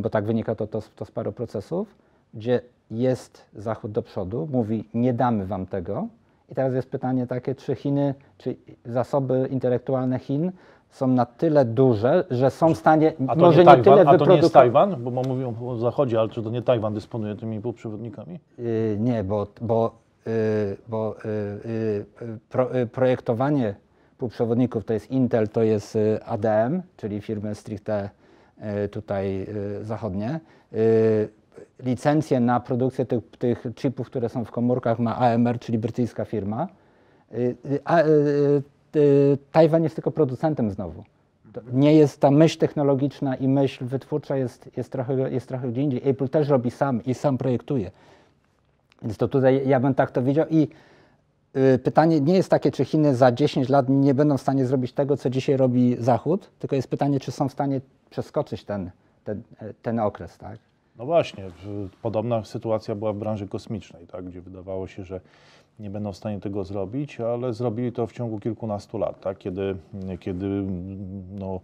bo 0.00 0.10
tak 0.10 0.24
wynika 0.24 0.54
to, 0.54 0.66
to, 0.66 0.80
z- 0.80 0.94
to 0.94 1.04
z 1.04 1.10
paru 1.10 1.32
procesów, 1.32 1.94
gdzie 2.34 2.60
jest 2.90 3.44
Zachód 3.54 3.92
do 3.92 4.02
przodu, 4.02 4.48
mówi 4.52 4.84
nie 4.94 5.12
damy 5.12 5.46
wam 5.46 5.66
tego. 5.66 6.06
I 6.48 6.54
teraz 6.54 6.74
jest 6.74 6.90
pytanie 6.90 7.26
takie, 7.26 7.54
czy 7.54 7.74
Chiny, 7.74 8.14
czy 8.38 8.56
zasoby 8.86 9.48
intelektualne 9.50 10.18
Chin 10.18 10.52
są 10.90 11.06
na 11.06 11.26
tyle 11.26 11.64
duże, 11.64 12.24
że 12.30 12.50
są 12.50 12.74
w 12.74 12.78
stanie 12.78 13.12
A 13.28 13.34
to 13.34 13.40
może 13.40 13.64
nie, 13.64 13.70
nie, 13.70 13.82
Tajwan, 13.82 13.84
tyle 13.84 14.00
a 14.00 14.04
to 14.04 14.10
nie 14.10 14.10
jest 14.10 14.20
wyprodukować. 14.20 14.52
Tajwan, 14.52 15.02
bo 15.04 15.10
mówią 15.22 15.54
o 15.68 15.76
Zachodzie, 15.76 16.20
ale 16.20 16.28
czy 16.28 16.42
to 16.42 16.50
nie 16.50 16.62
Tajwan 16.62 16.94
dysponuje 16.94 17.36
tymi 17.36 17.60
półprzewodnikami? 17.60 18.40
Y, 18.58 18.96
Nie, 19.00 19.24
bo, 19.24 19.46
bo, 19.60 19.94
y, 20.26 20.76
bo 20.88 21.14
y, 21.24 21.28
y, 21.68 22.04
pro, 22.50 22.76
y, 22.76 22.86
projektowanie 22.86 23.74
półprzewodników 24.18 24.84
to 24.84 24.92
jest 24.92 25.10
Intel, 25.10 25.48
to 25.48 25.62
jest 25.62 25.98
ADM, 26.26 26.82
czyli 26.96 27.20
firmy 27.20 27.54
stricte 27.54 28.10
tutaj 28.90 29.46
y, 29.80 29.84
zachodnie. 29.84 30.40
Y, 30.72 31.28
Licencje 31.80 32.40
na 32.40 32.60
produkcję 32.60 33.06
tych, 33.06 33.22
tych 33.38 33.66
chipów, 33.74 34.06
które 34.06 34.28
są 34.28 34.44
w 34.44 34.50
komórkach 34.50 34.98
ma 34.98 35.16
AMR, 35.16 35.58
czyli 35.58 35.78
brytyjska 35.78 36.24
firma. 36.24 36.68
A, 37.84 38.02
Tajwan 39.52 39.82
jest 39.82 39.94
tylko 39.94 40.10
producentem 40.10 40.70
znowu. 40.70 41.04
Nie 41.72 41.94
jest 41.94 42.20
ta 42.20 42.30
myśl 42.30 42.58
technologiczna 42.58 43.36
i 43.36 43.48
myśl 43.48 43.84
wytwórcza 43.84 44.36
jest, 44.36 44.70
jest, 44.76 44.92
trochę, 44.92 45.30
jest 45.30 45.48
trochę 45.48 45.68
gdzie 45.68 45.82
indziej. 45.82 46.08
Apple 46.08 46.28
też 46.28 46.48
robi 46.48 46.70
sam 46.70 47.04
i 47.04 47.14
sam 47.14 47.38
projektuje. 47.38 47.90
Więc 49.02 49.16
to 49.16 49.28
tutaj 49.28 49.68
ja 49.68 49.80
bym 49.80 49.94
tak 49.94 50.10
to 50.10 50.22
widział 50.22 50.46
i 50.50 50.68
y, 51.56 51.78
pytanie 51.78 52.20
nie 52.20 52.34
jest 52.34 52.48
takie, 52.48 52.70
czy 52.70 52.84
Chiny 52.84 53.14
za 53.14 53.32
10 53.32 53.68
lat 53.68 53.88
nie 53.88 54.14
będą 54.14 54.36
w 54.36 54.40
stanie 54.40 54.66
zrobić 54.66 54.92
tego, 54.92 55.16
co 55.16 55.30
dzisiaj 55.30 55.56
robi 55.56 55.96
Zachód, 55.98 56.50
tylko 56.58 56.76
jest 56.76 56.88
pytanie, 56.88 57.20
czy 57.20 57.32
są 57.32 57.48
w 57.48 57.52
stanie 57.52 57.80
przeskoczyć 58.12 58.64
ten, 58.64 58.90
ten, 59.24 59.42
ten 59.82 59.98
okres, 59.98 60.38
tak? 60.38 60.58
No 60.96 61.06
właśnie, 61.06 61.44
podobna 62.02 62.44
sytuacja 62.44 62.94
była 62.94 63.12
w 63.12 63.16
branży 63.16 63.48
kosmicznej, 63.48 64.06
tak, 64.06 64.24
gdzie 64.24 64.40
wydawało 64.40 64.86
się, 64.86 65.04
że 65.04 65.20
nie 65.78 65.90
będą 65.90 66.12
w 66.12 66.16
stanie 66.16 66.40
tego 66.40 66.64
zrobić, 66.64 67.20
ale 67.20 67.52
zrobili 67.52 67.92
to 67.92 68.06
w 68.06 68.12
ciągu 68.12 68.38
kilkunastu 68.40 68.98
lat, 68.98 69.20
tak, 69.20 69.38
kiedy, 69.38 69.76
kiedy 70.20 70.46
no, 71.30 71.60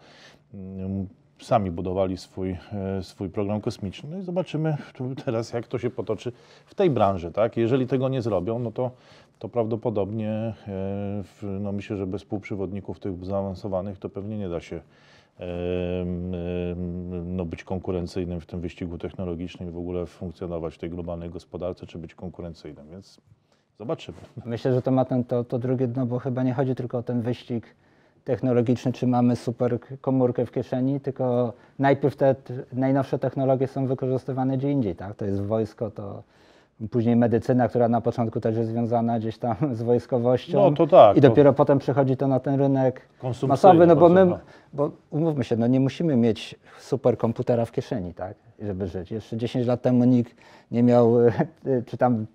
sami 1.43 1.71
budowali 1.71 2.17
swój, 2.17 2.57
swój 3.03 3.29
program 3.29 3.61
kosmiczny. 3.61 4.11
No 4.11 4.19
i 4.19 4.23
zobaczymy 4.23 4.77
teraz, 5.25 5.53
jak 5.53 5.67
to 5.67 5.79
się 5.79 5.91
potoczy 5.91 6.33
w 6.67 6.75
tej 6.75 6.91
branży. 6.91 7.33
Tak. 7.33 7.57
Jeżeli 7.57 7.87
tego 7.87 8.09
nie 8.09 8.23
zrobią, 8.23 8.59
no 8.59 8.73
to, 8.73 8.91
to 9.39 9.49
prawdopodobnie 9.49 10.55
e, 10.69 11.23
no 11.43 11.73
myślę, 11.73 11.97
że 11.97 12.07
bez 12.07 12.25
półprzewodników 12.25 13.01
tych 13.01 13.25
zaawansowanych 13.25 13.99
to 13.99 14.09
pewnie 14.09 14.39
nie 14.39 14.49
da 14.49 14.61
się 14.61 14.81
no, 17.25 17.45
być 17.45 17.65
konkurencyjnym 17.65 18.41
w 18.41 18.47
tym 18.47 18.61
wyścigu 18.61 18.99
technologicznym 18.99 19.69
i 19.69 19.73
w 19.73 19.79
ogóle 19.79 20.07
funkcjonować 20.07 20.75
w 20.75 20.79
tej 20.79 20.91
globalnej 20.91 21.31
gospodarce, 21.31 21.87
czy 21.87 21.99
być 21.99 22.15
konkurencyjnym, 22.15 22.89
więc 22.91 23.21
zobaczymy. 23.79 24.19
Myślę, 24.45 24.75
że 24.75 24.83
to 24.83 24.91
ma 24.91 25.05
ten, 25.05 25.25
to, 25.25 25.45
to 25.45 25.59
drugie 25.59 25.89
dno, 25.89 26.07
bo 26.07 26.19
chyba 26.19 26.43
nie 26.43 26.55
chodzi 26.55 26.75
tylko 26.75 26.99
o 26.99 27.03
ten 27.03 27.23
wyścig 27.23 27.67
technologiczny, 28.25 28.93
czy 28.93 29.07
mamy 29.07 29.37
super 29.37 29.79
komórkę 30.01 30.47
w 30.47 30.53
kieszeni, 30.53 31.01
tylko 31.01 31.53
najpierw 31.79 32.17
te 32.17 32.35
najnowsze 32.73 33.19
technologie 33.19 33.67
są 33.67 33.87
wykorzystywane 33.87 34.59
gdzie 34.59 34.73
indziej, 34.73 34.97
tak? 34.97 35.17
To 35.17 35.25
jest 35.25 35.43
wojsko, 35.43 35.91
to 35.91 36.23
później 36.91 37.17
medycyna, 37.17 37.69
która 37.69 37.89
na 37.89 38.01
początku 38.01 38.41
też 38.41 38.57
jest 38.57 38.71
związana 38.71 39.19
gdzieś 39.19 39.39
tam 39.39 39.57
z 39.77 39.83
wojskowością. 39.83 40.71
No 40.71 40.77
to 40.77 40.87
tak, 40.87 41.17
I 41.17 41.21
to- 41.21 41.29
dopiero 41.29 41.53
potem 41.53 41.79
przychodzi 41.79 42.17
to 42.17 42.29
na 42.29 42.41
ten 42.41 42.55
rynek 42.61 43.01
masowy, 43.49 43.87
no 43.87 43.97
bo 43.97 44.09
my, 44.09 44.27
bardzo, 44.27 44.45
bo 44.73 44.91
umówmy 45.11 45.45
się, 45.45 45.57
no 45.57 45.67
nie 45.67 45.81
musimy 45.81 46.17
mieć 46.17 46.55
superkomputera 46.79 47.65
w 47.65 47.73
kieszeni, 47.73 48.15
tak? 48.15 48.35
Żeby 48.61 48.87
żyć. 48.87 49.11
Jeszcze 49.11 49.37
10 49.37 49.67
lat 49.67 49.83
temu 49.83 50.05
nikt 50.05 50.35
nie 50.71 50.83
miał, 50.83 51.15
czy 51.87 51.97
tam 51.97 52.27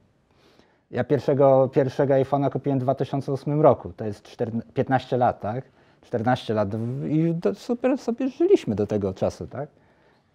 ja 0.91 1.03
pierwszego, 1.03 1.69
pierwszego 1.73 2.13
iPhone'a 2.13 2.49
kupiłem 2.51 2.79
w 2.79 2.81
2008 2.81 3.61
roku. 3.61 3.93
To 3.97 4.05
jest 4.05 4.23
4, 4.23 4.51
15 4.73 5.17
lat, 5.17 5.39
tak? 5.39 5.63
14 6.01 6.53
lat 6.53 6.69
i 7.09 7.35
super 7.53 7.97
sobie 7.97 8.29
żyliśmy 8.29 8.75
do 8.75 8.87
tego 8.87 9.13
czasu, 9.13 9.47
tak? 9.47 9.69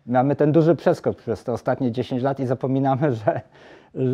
Mamy 0.08 0.36
ten 0.36 0.52
duży 0.52 0.76
przeskok 0.76 1.16
przez 1.16 1.44
te 1.44 1.52
ostatnie 1.52 1.92
10 1.92 2.22
lat 2.22 2.40
i 2.40 2.46
zapominamy, 2.46 3.12
że, 3.24 3.40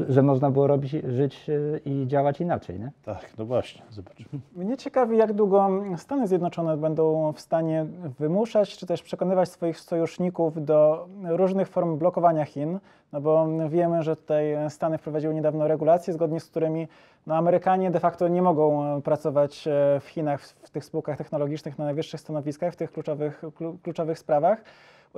że 0.08 0.22
można 0.22 0.50
było 0.50 0.66
robić, 0.66 0.92
żyć 0.92 1.48
y, 1.48 1.80
i 1.84 2.06
działać 2.06 2.40
inaczej, 2.40 2.80
nie? 2.80 2.90
Tak, 3.04 3.32
no 3.38 3.44
właśnie, 3.44 3.82
zobaczymy. 3.90 4.28
Mnie 4.56 4.76
ciekawi, 4.76 5.16
jak 5.16 5.32
długo 5.32 5.70
Stany 5.96 6.28
Zjednoczone 6.28 6.76
będą 6.76 7.32
w 7.32 7.40
stanie 7.40 7.86
wymuszać 8.18 8.76
czy 8.76 8.86
też 8.86 9.02
przekonywać 9.02 9.48
swoich 9.48 9.80
sojuszników 9.80 10.64
do 10.64 11.08
różnych 11.24 11.68
form 11.68 11.98
blokowania 11.98 12.44
Chin, 12.44 12.78
no 13.12 13.20
bo 13.20 13.48
wiemy, 13.68 14.02
że 14.02 14.16
tutaj 14.16 14.56
Stany 14.68 14.98
wprowadziły 14.98 15.34
niedawno 15.34 15.68
regulacje, 15.68 16.14
zgodnie 16.14 16.40
z 16.40 16.46
którymi 16.46 16.88
no, 17.26 17.36
Amerykanie 17.36 17.90
de 17.90 18.00
facto 18.00 18.28
nie 18.28 18.42
mogą 18.42 18.84
e, 18.96 19.02
pracować 19.02 19.68
e, 19.68 20.00
w 20.00 20.08
Chinach, 20.08 20.40
w, 20.42 20.70
tych 20.70 20.84
spółkach 20.84 21.18
technologicznych 21.18 21.78
na 21.78 21.84
najwyższych 21.84 22.20
stanowiskach, 22.20 22.72
w 22.72 22.76
tych 22.76 22.92
kluczowych, 22.92 23.42
klu- 23.42 23.76
kluczowych 23.82 24.18
sprawach. 24.18 24.64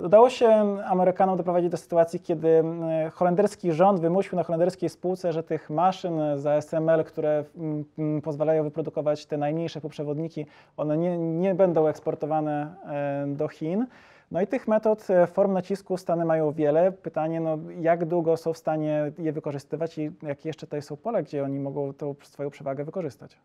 Udało 0.05 0.31
się 0.31 0.49
Amerykanom 0.85 1.37
doprowadzić 1.37 1.71
do 1.71 1.77
sytuacji, 1.77 2.21
kiedy 2.21 2.49
e, 2.49 3.11
holenderski 3.15 3.73
rząd 3.73 4.01
wymusił 4.01 4.37
na 4.37 4.43
holenderskiej 4.43 4.89
spółce, 4.89 5.33
że 5.33 5.43
tych 5.43 5.71
maszyn 5.71 6.21
za 6.35 6.53
SML, 6.53 7.05
które 7.05 7.45
mm, 7.57 7.85
mm, 7.99 8.23
pozwalają 8.23 8.65
wyprodukować 8.65 9.27
te 9.27 9.37
najmniejsze 9.37 9.81
półprzewodniki, 9.81 10.47
one 10.77 10.97
nie, 10.97 11.19
nie 11.19 11.55
będą 11.55 11.87
eksportowane 11.87 12.75
e, 12.87 13.27
do 13.37 13.49
Chin. 13.49 13.87
No 14.31 14.41
i 14.41 14.47
tych 14.47 14.69
metod, 14.69 15.11
e, 15.11 15.27
form 15.27 15.53
nacisku 15.53 15.97
Stany 15.97 16.25
mają 16.25 16.53
wiele. 16.53 16.93
Pytanie, 16.93 17.41
no, 17.41 17.59
jak 17.81 18.05
długo 18.05 18.37
są 18.37 18.53
w 18.53 18.59
stanie 18.59 19.13
je 19.19 19.33
wykorzystywać 19.33 19.99
i 19.99 20.11
jakie 20.23 20.49
jeszcze 20.49 20.67
tutaj 20.67 20.83
są 20.83 20.97
pole, 20.97 21.23
gdzie 21.23 21.45
oni 21.45 21.59
mogą 21.59 21.93
tą 21.93 22.15
swoją 22.23 22.51
przewagę 22.51 22.85
wykorzystać? 22.85 23.37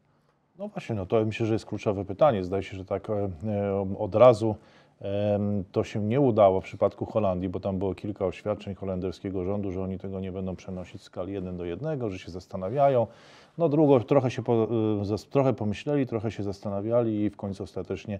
No 0.59 0.67
właśnie, 0.67 0.95
no 0.95 1.05
to 1.05 1.25
myślę, 1.25 1.45
że 1.45 1.53
jest 1.53 1.65
kluczowe 1.65 2.05
pytanie. 2.05 2.43
Zdaje 2.43 2.63
się, 2.63 2.77
że 2.77 2.85
tak 2.85 3.09
e, 3.09 3.29
od 3.99 4.15
razu 4.15 4.55
to 5.71 5.83
się 5.83 5.99
nie 5.99 6.21
udało 6.21 6.61
w 6.61 6.63
przypadku 6.63 7.05
Holandii, 7.05 7.49
bo 7.49 7.59
tam 7.59 7.79
było 7.79 7.95
kilka 7.95 8.25
oświadczeń 8.25 8.75
holenderskiego 8.75 9.43
rządu, 9.43 9.71
że 9.71 9.83
oni 9.83 9.99
tego 9.99 10.19
nie 10.19 10.31
będą 10.31 10.55
przenosić 10.55 11.01
w 11.01 11.03
skali 11.03 11.33
1 11.33 11.57
do 11.57 11.65
1, 11.65 12.09
że 12.09 12.19
się 12.19 12.31
zastanawiają. 12.31 13.07
No 13.57 13.69
drugo, 13.69 13.99
trochę 13.99 14.31
się 14.31 14.43
po, 14.43 14.67
zas- 15.01 15.29
trochę 15.29 15.53
pomyśleli, 15.53 16.07
trochę 16.07 16.31
się 16.31 16.43
zastanawiali 16.43 17.21
i 17.21 17.29
w 17.29 17.37
końcu 17.37 17.63
ostatecznie 17.63 18.19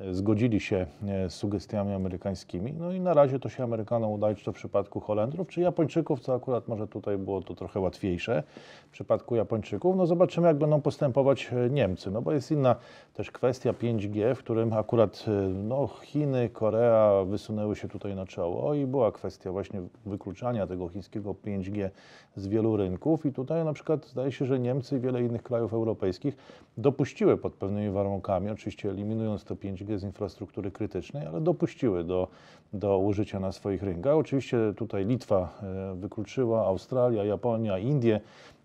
e, 0.00 0.14
zgodzili 0.14 0.60
się 0.60 0.86
e, 1.06 1.30
z 1.30 1.34
sugestiami 1.34 1.92
amerykańskimi. 1.92 2.72
No 2.72 2.92
i 2.92 3.00
na 3.00 3.14
razie 3.14 3.38
to 3.38 3.48
się 3.48 3.64
Amerykanom 3.64 4.12
udaje, 4.12 4.34
czy 4.34 4.44
to 4.44 4.52
w 4.52 4.54
przypadku 4.54 5.00
Holendrów, 5.00 5.48
czy 5.48 5.60
Japończyków, 5.60 6.20
co 6.20 6.34
akurat 6.34 6.68
może 6.68 6.88
tutaj 6.88 7.18
było 7.18 7.42
to 7.42 7.54
trochę 7.54 7.80
łatwiejsze. 7.80 8.42
W 8.88 8.92
przypadku 8.92 9.36
Japończyków, 9.36 9.96
no 9.96 10.06
zobaczymy, 10.06 10.46
jak 10.46 10.58
będą 10.58 10.80
postępować 10.80 11.50
e, 11.52 11.70
Niemcy, 11.70 12.10
no 12.10 12.22
bo 12.22 12.32
jest 12.32 12.50
inna 12.50 12.76
też 13.20 13.30
kwestia 13.30 13.72
5G, 13.72 14.34
w 14.34 14.38
którym 14.38 14.72
akurat 14.72 15.24
e, 15.28 15.30
no, 15.48 15.88
Chiny, 16.02 16.48
Korea 16.48 17.24
wysunęły 17.24 17.76
się 17.76 17.88
tutaj 17.88 18.14
na 18.14 18.26
czoło 18.26 18.74
i 18.74 18.86
była 18.86 19.12
kwestia 19.12 19.52
właśnie 19.52 19.82
wykluczania 20.06 20.66
tego 20.66 20.88
chińskiego 20.88 21.34
5G 21.34 21.90
z 22.36 22.46
wielu 22.46 22.76
rynków 22.76 23.26
i 23.26 23.32
tutaj 23.32 23.64
na 23.64 23.72
przykład 23.72 24.06
zdaje 24.06 24.32
się, 24.32 24.46
że 24.46 24.58
Niemcy 24.58 24.96
i 24.96 25.00
wiele 25.00 25.22
innych 25.22 25.42
krajów 25.42 25.72
europejskich 25.72 26.36
dopuściły 26.78 27.36
pod 27.36 27.54
pewnymi 27.54 27.90
warunkami, 27.90 28.50
oczywiście 28.50 28.90
eliminując 28.90 29.44
to 29.44 29.54
5G 29.54 29.98
z 29.98 30.02
infrastruktury 30.02 30.70
krytycznej, 30.70 31.26
ale 31.26 31.40
dopuściły 31.40 32.04
do, 32.04 32.28
do 32.72 32.98
użycia 32.98 33.40
na 33.40 33.52
swoich 33.52 33.82
rynkach. 33.82 34.16
Oczywiście 34.16 34.58
tutaj 34.76 35.06
Litwa 35.06 35.58
e, 35.62 35.94
wykluczyła, 35.94 36.66
Australia, 36.66 37.24
Japonia, 37.24 37.78
Indie, 37.78 38.20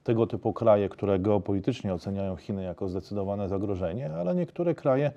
tego 0.06 0.28
typu 0.28 0.54
kraje, 0.54 0.90
które 0.90 1.20
geopolitycznie 1.20 1.94
oceniają 1.94 2.36
Chiny 2.36 2.64
jako 2.64 2.90
zdecydowane 2.90 3.50
zagrożenie, 3.50 4.12
ale 4.14 4.36
niektóre 4.36 4.76
kraje, 4.76 5.12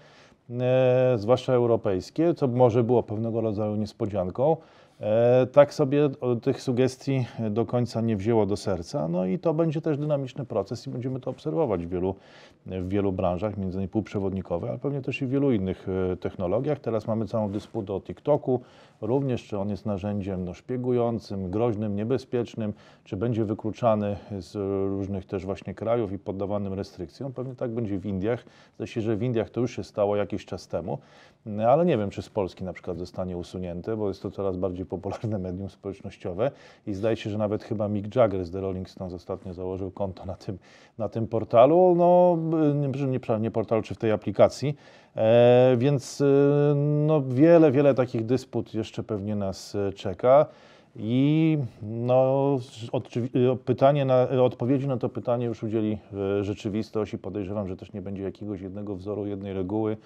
e, 0.51 1.15
zwłaszcza 1.17 1.53
europejskie, 1.53 2.35
co 2.35 2.49
może 2.49 2.85
było 2.85 3.03
pewnego 3.03 3.41
rodzaju 3.41 3.77
niespodzianką, 3.77 4.57
tak 5.53 5.75
sobie 5.75 6.11
o, 6.21 6.37
tych 6.37 6.63
sugestii 6.63 7.27
do 7.51 7.67
końca 7.67 8.01
nie 8.01 8.17
wzięło 8.17 8.47
do 8.47 8.57
serca. 8.57 9.09
No 9.09 9.25
i 9.25 9.39
to 9.39 9.55
będzie 9.55 9.81
też 9.81 9.99
dynamiczny 9.99 10.45
proces 10.45 10.87
i 10.87 10.91
będziemy 10.91 11.21
to 11.21 11.31
obserwować 11.31 11.87
w 11.87 11.89
wielu, 11.89 12.15
w 12.67 12.89
wielu 12.89 13.13
branżach, 13.13 13.57
między 13.57 13.79
innymi 13.79 13.89
półprzewodnikowe, 13.89 14.69
ale 14.69 14.79
pewnie 14.79 15.03
też 15.03 15.23
i 15.23 15.27
w 15.27 15.31
wielu 15.31 15.53
innych 15.53 15.87
e, 16.13 16.17
technologiach. 16.17 16.81
Teraz 16.81 17.07
mamy 17.07 17.27
całą 17.27 17.51
dysputę 17.51 17.95
o 17.95 18.01
TikToku, 18.01 18.61
również 19.01 19.45
czy 19.45 19.59
on 19.59 19.71
jest 19.71 19.87
narzędziem 19.87 20.45
no, 20.45 20.55
szpiegującym, 20.55 21.51
groźnym, 21.51 21.97
niebezpiecznym, 21.97 22.73
czy 23.05 23.17
będzie 23.17 23.45
wykluczany 23.45 24.17
z 24.39 24.55
różnych 24.89 25.27
też 25.27 25.45
właśnie 25.45 25.75
krajów 25.75 26.13
i 26.13 26.19
poddawanym 26.19 26.73
restrykcjom. 26.73 27.33
Pewnie 27.33 27.55
tak 27.55 27.71
będzie 27.71 27.99
w 27.99 28.07
Indiach. 28.07 28.45
Zdaje 28.75 28.89
się, 28.89 29.01
że 29.01 29.17
w 29.17 29.23
Indiach 29.23 29.51
to 29.51 29.61
już 29.61 29.77
się 29.77 29.85
stało 29.85 30.17
jakiś 30.17 30.47
czas 30.47 30.69
temu. 30.69 30.99
Ale 31.69 31.87
nie 31.87 31.99
wiem, 31.99 32.11
czy 32.11 32.23
z 32.23 32.29
Polski 32.29 32.65
na 32.65 32.73
przykład 32.73 32.99
zostanie 32.99 33.37
usunięte, 33.37 33.97
bo 33.97 34.09
jest 34.09 34.23
to 34.23 34.31
coraz 34.31 34.57
bardziej 34.57 34.87
popularne 34.87 35.39
medium 35.49 35.71
społecznościowe 35.71 36.51
i 36.87 36.95
zdaje 36.95 37.17
się, 37.17 37.31
że 37.31 37.39
nawet 37.39 37.65
chyba 37.65 37.89
Mick 37.89 38.17
Jagger 38.17 38.45
z 38.45 38.51
The 38.51 38.61
Rolling 38.61 38.91
Stones 38.91 39.15
ostatnio 39.15 39.55
założył 39.55 39.91
konto 39.91 40.27
na 40.27 40.35
tym, 40.35 40.59
na 40.99 41.09
tym 41.09 41.27
portalu, 41.27 41.95
no 41.99 42.39
nie, 42.75 43.21
nie 43.41 43.51
portalu, 43.51 43.83
czy 43.83 43.95
w 43.95 43.99
tej 43.99 44.13
aplikacji, 44.13 44.77
e, 45.17 45.77
więc 45.79 46.21
e, 46.21 46.25
no, 47.07 47.23
wiele, 47.23 47.73
wiele 47.73 47.95
takich 47.95 48.27
dysput 48.27 48.75
jeszcze 48.75 49.03
pewnie 49.03 49.37
nas 49.37 49.75
e, 49.75 49.93
czeka. 49.93 50.47
I 50.99 51.59
no, 51.83 52.59
odczywi- 52.93 53.57
pytanie 53.57 54.05
na, 54.05 54.29
odpowiedzi 54.29 54.89
na 54.89 54.97
to 54.97 55.09
pytanie 55.09 55.47
już 55.47 55.63
udzieli 55.63 55.99
e, 56.41 56.45
rzeczywistość 56.45 57.15
i 57.15 57.19
podejrzewam, 57.19 57.69
że 57.69 57.77
też 57.77 57.93
nie 57.93 58.03
będzie 58.03 58.23
jakiegoś 58.23 58.61
jednego 58.61 58.97
wzoru, 58.97 59.27
jednej 59.27 59.53
reguły, 59.53 59.97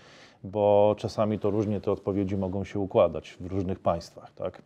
bo 0.45 0.95
czasami 0.99 1.39
to 1.39 1.51
różnie 1.51 1.81
te 1.81 1.93
odpowiedzi 1.93 2.37
mogą 2.37 2.65
się 2.65 2.79
układać 2.79 3.37
w 3.41 3.47
różnych 3.47 3.81
państwach. 3.81 4.33
Tak? 4.33 4.63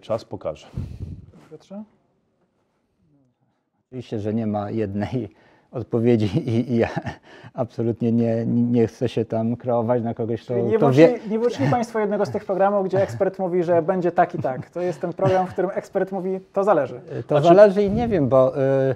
Czas 0.00 0.24
pokaże. 0.24 0.66
Piotrze? 1.50 1.84
Oczywiście, 3.86 4.20
że 4.20 4.34
nie 4.34 4.46
ma 4.46 4.70
jednej 4.70 5.28
odpowiedzi 5.72 6.38
i, 6.50 6.72
i 6.72 6.76
ja 6.76 6.88
absolutnie 7.54 8.12
nie, 8.12 8.46
nie 8.46 8.86
chcę 8.86 9.08
się 9.08 9.24
tam 9.24 9.56
kreować 9.56 10.02
na 10.02 10.14
kogoś, 10.14 10.42
kto, 10.42 10.54
Czyli 10.54 10.66
nie 10.66 10.76
kto 10.76 10.92
wie. 10.92 11.18
nie 11.30 11.70
Państwo 11.70 11.98
jednego 11.98 12.26
z 12.26 12.30
tych 12.30 12.44
programów, 12.44 12.84
gdzie 12.86 13.02
ekspert 13.02 13.38
mówi, 13.38 13.62
że 13.62 13.82
będzie 13.82 14.12
tak 14.12 14.34
i 14.34 14.38
tak. 14.38 14.70
To 14.70 14.80
jest 14.80 15.00
ten 15.00 15.12
program, 15.12 15.46
w 15.46 15.50
którym 15.52 15.70
ekspert 15.74 16.12
mówi, 16.12 16.40
to 16.52 16.64
zależy. 16.64 17.00
To 17.26 17.40
Znaczy- 17.40 17.56
zależy 17.56 17.82
i 17.82 17.90
nie 17.90 18.08
wiem, 18.08 18.28
bo 18.28 18.58
y, 18.58 18.94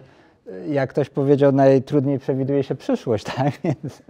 jak 0.69 0.91
ktoś 0.91 1.11
powiedział, 1.11 1.53
najtrudniej 1.53 2.19
przewiduje 2.19 2.63
się 2.63 2.75
przyszłość, 2.75 3.25
tak? 3.37 3.53
Więc, 3.65 4.03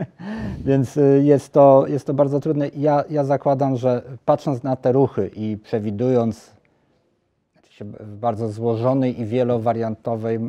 więc 0.59 0.97
y, 0.97 1.23
jest, 1.25 1.53
to, 1.53 1.85
jest 1.89 2.07
to 2.07 2.15
bardzo 2.15 2.41
trudne. 2.41 2.69
Ja, 2.77 3.05
ja 3.11 3.25
zakładam, 3.25 3.77
że 3.77 4.03
patrząc 4.25 4.63
na 4.63 4.77
te 4.77 4.93
ruchy 4.93 5.31
i 5.37 5.59
przewidując 5.63 6.51
oczywiście 7.59 7.85
w 7.85 8.17
bardzo 8.17 8.49
złożonej 8.49 9.21
i 9.21 9.25
wielowariantowej 9.25 10.37
y, 10.37 10.41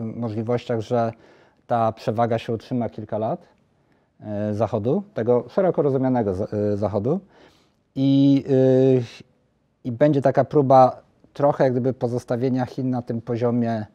możliwościach, 0.00 0.80
że 0.80 1.12
ta 1.72 1.92
przewaga 1.92 2.38
się 2.38 2.52
utrzyma 2.52 2.88
kilka 2.88 3.18
lat 3.18 3.46
y, 4.50 4.54
Zachodu, 4.54 5.02
tego 5.14 5.44
szeroko 5.48 5.82
rozumianego 5.82 6.34
y, 6.72 6.76
Zachodu 6.76 7.20
i, 7.94 8.44
y, 8.50 9.02
i 9.84 9.92
będzie 9.92 10.22
taka 10.22 10.44
próba 10.44 11.02
trochę 11.32 11.64
jak 11.64 11.72
gdyby 11.72 11.92
pozostawienia 11.92 12.66
Chin 12.66 12.90
na 12.90 13.02
tym 13.02 13.20
poziomie, 13.20 13.86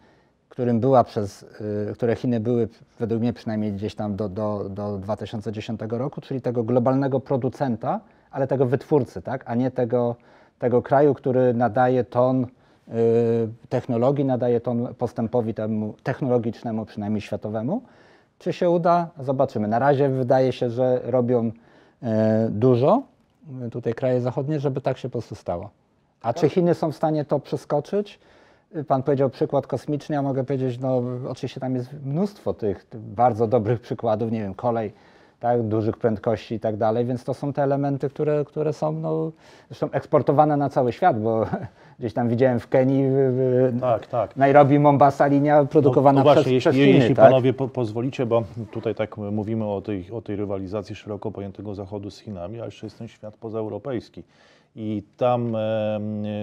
którym 0.50 0.80
była 0.80 1.04
przez, 1.04 1.46
które 1.94 2.16
Chiny 2.16 2.40
były 2.40 2.68
według 3.00 3.22
mnie 3.22 3.34
przynajmniej 3.34 3.74
gdzieś 3.74 3.96
tam 3.96 4.16
do, 4.16 4.30
do, 4.30 4.70
do 4.70 4.98
2010 4.98 5.82
roku, 5.90 6.22
czyli 6.22 6.42
tego 6.42 6.63
globalnego 6.63 7.20
producenta, 7.20 8.00
ale 8.32 8.48
tego 8.48 8.66
wytwórcy, 8.66 9.22
tak? 9.22 9.44
a 9.46 9.56
nie 9.56 9.72
tego, 9.72 10.16
tego 10.60 10.82
kraju, 10.82 11.13
który 11.13 11.54
nadaje 11.54 12.04
ton 12.04 12.48
technologii, 13.69 14.26
nadaje 14.26 14.60
ton 14.60 14.95
postępowi 14.97 15.54
temu 15.54 15.93
technologicznemu, 16.04 16.86
przynajmniej 16.86 17.21
światowemu. 17.21 17.82
Czy 18.39 18.54
się 18.54 18.69
uda? 18.69 19.10
Zobaczymy. 19.19 19.67
Na 19.67 19.80
razie 19.80 20.10
wydaje 20.10 20.52
się, 20.52 20.69
że 20.69 21.02
robią 21.04 21.52
e, 22.04 22.47
dużo 22.52 23.02
y, 23.67 23.69
tutaj 23.69 23.93
kraje 23.93 24.21
zachodnie, 24.21 24.60
żeby 24.60 24.82
tak 24.82 24.97
się 24.97 25.10
po 25.10 25.12
prostu 25.12 25.36
stało. 25.36 25.69
A 26.21 26.34
czy 26.34 26.50
Chiny 26.50 26.73
są 26.73 26.91
w 26.91 26.95
stanie 26.95 27.26
to 27.26 27.39
przeskoczyć? 27.39 28.19
Y, 28.76 28.84
Pan 28.84 29.04
powiedział 29.04 29.30
przykład 29.30 29.67
kosmiczny, 29.67 30.15
ja 30.15 30.21
mogę 30.21 30.43
powiedzieć, 30.43 30.80
no 30.80 31.02
oczywiście 31.30 31.60
tam 31.60 31.76
jest 31.76 31.93
mnóstwo 32.06 32.54
tych 32.54 32.86
bardzo 32.93 33.47
dobrych 33.47 33.82
przykładów, 33.82 34.32
nie 34.32 34.41
wiem, 34.41 34.54
kolej, 34.54 34.93
tak, 35.39 35.63
dużych 35.63 35.97
prędkości 35.97 36.56
i 36.56 36.60
tak 36.60 36.78
dalej, 36.78 37.06
więc 37.06 37.23
to 37.23 37.34
są 37.34 37.54
te 37.54 37.63
elementy, 37.63 38.10
które, 38.10 38.45
które 38.45 38.73
są 38.73 38.91
no, 38.91 39.32
zresztą 39.69 39.91
eksportowane 39.91 40.58
na 40.58 40.69
cały 40.69 40.91
świat, 40.91 41.21
bo 41.21 41.45
gdzieś 42.00 42.13
tam 42.13 42.30
widziałem 42.30 42.60
w 42.60 42.67
Kenii, 42.67 43.04
w, 43.10 43.78
Tak, 43.82 44.08
tak. 44.08 44.36
Nairobi, 44.36 44.80
Mombasa 44.80 45.28
linia 45.28 45.65
produkowana 45.65 46.23
no, 46.23 46.26
no 46.30 46.34
właśnie, 46.34 46.41
przez, 46.41 46.54
jeśli, 46.54 46.71
przez 46.71 46.76
Chiny, 46.76 46.97
jeśli 46.97 47.15
tak? 47.15 47.26
panowie 47.26 47.54
po, 47.54 47.67
pozwolicie, 47.67 48.26
bo 48.26 48.43
tutaj 48.71 48.95
tak 48.95 49.17
mówimy 49.17 49.65
o 49.65 49.82
tej, 49.82 50.12
o 50.12 50.21
tej 50.21 50.36
rywalizacji 50.36 50.95
szeroko 50.95 51.32
pojętego 51.32 51.76
Zachodu 51.76 52.12
z 52.12 52.19
Chinami, 52.19 52.62
a 52.62 52.65
jeszcze 52.65 52.86
jest 52.86 52.97
ten 52.97 53.08
świat 53.08 53.38
pozaeuropejski. 53.38 54.23
I 54.80 55.04
tam 55.18 55.58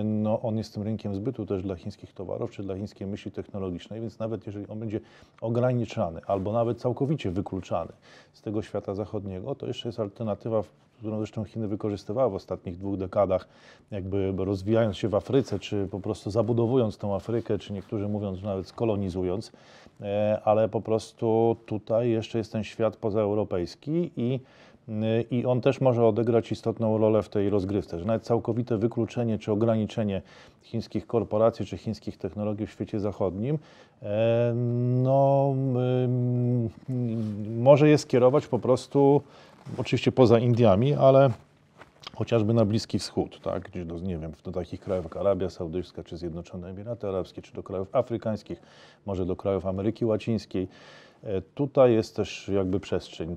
no, 0.05 0.41
on 0.43 0.57
jest 0.57 0.75
tym 0.75 0.83
rynkiem 0.83 1.15
zbytu 1.15 1.47
też 1.47 1.63
dla 1.63 1.77
chińskich 1.77 2.13
towarów, 2.13 2.51
czy 2.51 2.63
dla 2.63 2.77
chińskiej 2.77 3.07
myśli 3.07 3.33
technologicznej, 3.33 4.01
więc 4.01 4.19
nawet 4.19 4.47
jeżeli 4.47 4.69
on 4.69 4.79
będzie 4.79 5.01
ograniczany 5.41 6.21
albo 6.27 6.53
nawet 6.53 6.79
całkowicie 6.79 7.31
wykluczany 7.31 7.93
z 8.33 8.43
tego 8.43 8.63
świata 8.63 8.95
zachodniego, 8.95 9.55
to 9.55 9.67
jeszcze 9.67 9.89
jest 9.89 10.01
alternatywa, 10.01 10.63
którą 10.99 11.19
zresztą 11.19 11.45
Chiny 11.45 11.69
wykorzystywały 11.69 12.31
w 12.31 12.35
ostatnich 12.35 12.79
dwóch 12.79 12.97
dekadach, 12.97 13.49
jakby 13.91 14.33
rozwijając 14.37 14.97
się 14.97 15.09
w 15.09 15.15
Afryce, 15.15 15.59
czy 15.59 15.89
po 15.91 16.01
prostu 16.01 16.31
zabudowując 16.31 16.99
tą 16.99 17.15
Afrykę, 17.15 17.59
czy 17.59 17.73
niektórzy 17.73 18.09
mówiąc, 18.09 18.43
nawet 18.43 18.67
skolonizując, 18.67 19.53
e, 20.01 20.41
ale 20.45 20.69
po 20.69 20.81
prostu 20.81 21.57
tutaj 21.67 22.11
jeszcze 22.11 22.39
jest 22.39 22.53
ten 22.53 22.65
świat 22.65 22.97
pozaeuropejski 22.97 24.11
i 24.17 24.41
i 25.31 25.47
on 25.47 25.61
też 25.61 25.81
może 25.81 26.07
odegrać 26.07 26.53
istotną 26.53 26.99
rolę 26.99 27.23
w 27.23 27.29
tej 27.29 27.51
rozgrywce, 27.51 27.99
że 27.99 28.05
nawet 28.05 28.23
całkowite 28.23 28.79
wykluczenie 28.79 29.39
czy 29.39 29.53
ograniczenie 29.53 30.23
chińskich 30.63 31.07
korporacji 31.07 31.67
czy 31.67 31.79
chińskich 31.79 32.17
technologii 32.17 32.67
w 32.67 32.71
świecie 32.71 33.01
zachodnim 33.01 33.59
e, 34.03 34.53
no, 35.03 35.55
ym, 36.05 36.71
może 37.59 37.89
je 37.89 37.99
skierować 37.99 38.47
po 38.47 38.59
prostu, 38.59 39.23
oczywiście 39.79 40.13
poza 40.13 40.39
Indiami, 40.39 40.95
ale 40.95 41.31
chociażby 42.15 42.55
na 42.55 42.65
Bliski 42.65 42.99
Wschód, 42.99 43.41
tak? 43.41 43.63
gdzieś 43.63 43.85
do, 43.85 43.99
nie 43.99 44.19
wiem, 44.19 44.33
do 44.45 44.53
takich 44.53 44.81
krajów 44.81 45.05
jak 45.05 45.17
Arabia 45.17 45.51
Saudyjska, 45.51 46.05
czy 46.05 46.17
Zjednoczone 46.17 46.69
Emiraty 46.69 47.09
Arabskie, 47.09 47.43
czy 47.43 47.53
do 47.53 47.63
krajów 47.63 47.89
afrykańskich, 47.95 48.63
może 49.07 49.27
do 49.27 49.37
krajów 49.37 49.67
Ameryki 49.67 50.05
Łacińskiej. 50.05 50.69
Tutaj 51.55 51.93
jest 51.93 52.17
też 52.17 52.49
jakby 52.49 52.81
przestrzeń, 52.81 53.37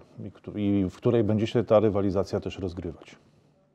i 0.56 0.86
w 0.90 0.96
której 0.96 1.24
będzie 1.24 1.48
się 1.48 1.64
ta 1.64 1.80
rywalizacja 1.80 2.40
też 2.40 2.60
rozgrywać. 2.60 3.16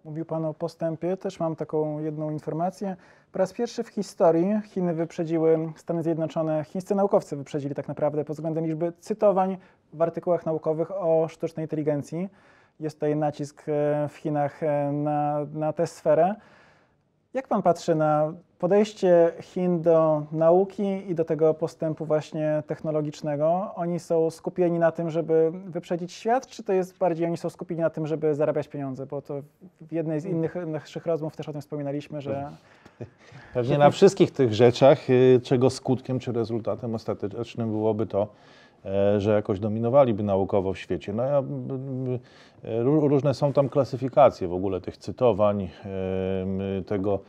Mówił 0.04 0.24
Pan 0.24 0.44
o 0.44 0.54
postępie, 0.54 1.16
też 1.16 1.40
mam 1.40 1.56
taką 1.56 1.98
jedną 1.98 2.30
informację. 2.30 2.96
Po 3.32 3.38
raz 3.38 3.52
pierwszy 3.52 3.82
w 3.82 3.88
historii 3.88 4.60
Chiny 4.64 4.94
wyprzedziły 4.94 5.72
Stany 5.76 6.02
Zjednoczone, 6.02 6.64
chińscy 6.64 6.94
naukowcy 6.94 7.36
wyprzedzili 7.36 7.74
tak 7.74 7.88
naprawdę 7.88 8.24
pod 8.24 8.36
względem 8.36 8.66
liczby 8.66 8.92
cytowań 9.00 9.56
w 9.92 10.02
artykułach 10.02 10.46
naukowych 10.46 10.90
o 10.90 11.28
sztucznej 11.28 11.64
inteligencji. 11.64 12.28
Jest 12.80 12.96
tutaj 12.96 13.16
nacisk 13.16 13.62
e, 13.68 14.08
w 14.08 14.16
Chinach 14.16 14.62
e, 14.62 14.92
na, 14.92 15.46
na 15.52 15.72
tę 15.72 15.86
sferę. 15.86 16.34
Jak 17.34 17.48
Pan 17.48 17.62
patrzy 17.62 17.94
na 17.94 18.32
podejście 18.58 19.32
Chin 19.40 19.82
do 19.82 20.26
nauki 20.32 21.10
i 21.10 21.14
do 21.14 21.24
tego 21.24 21.54
postępu 21.54 22.04
właśnie 22.04 22.62
technologicznego? 22.66 23.70
Oni 23.74 24.00
są 24.00 24.30
skupieni 24.30 24.78
na 24.78 24.92
tym, 24.92 25.10
żeby 25.10 25.52
wyprzedzić 25.66 26.12
świat, 26.12 26.46
czy 26.46 26.62
to 26.62 26.72
jest 26.72 26.98
bardziej 26.98 27.26
oni 27.26 27.36
są 27.36 27.50
skupieni 27.50 27.80
na 27.80 27.90
tym, 27.90 28.06
żeby 28.06 28.34
zarabiać 28.34 28.68
pieniądze? 28.68 29.06
Bo 29.06 29.22
to 29.22 29.42
w 29.80 29.92
jednej 29.92 30.20
z 30.20 30.24
innych 30.24 30.54
naszych 30.66 31.06
rozmów 31.06 31.36
też 31.36 31.48
o 31.48 31.52
tym 31.52 31.60
wspominaliśmy, 31.60 32.20
że 32.20 32.50
Pewnie 33.54 33.78
na 33.78 33.90
wszystkich 33.90 34.30
tych 34.30 34.54
rzeczach, 34.54 35.10
y, 35.10 35.40
czego 35.44 35.70
skutkiem 35.70 36.18
czy 36.18 36.32
rezultatem 36.32 36.94
ostatecznym 36.94 37.70
byłoby 37.70 38.06
to, 38.06 38.28
że 39.18 39.32
jakoś 39.32 39.60
dominowaliby 39.60 40.22
naukowo 40.22 40.72
w 40.72 40.78
świecie. 40.78 41.12
No 41.12 41.22
ja, 41.22 41.38
e, 42.64 42.82
różne 42.82 43.34
są 43.34 43.52
tam 43.52 43.68
klasyfikacje 43.68 44.48
w 44.48 44.52
ogóle 44.52 44.80
tych 44.80 44.96
cytowań, 44.96 45.62
em, 45.62 46.84
tego 46.86 47.20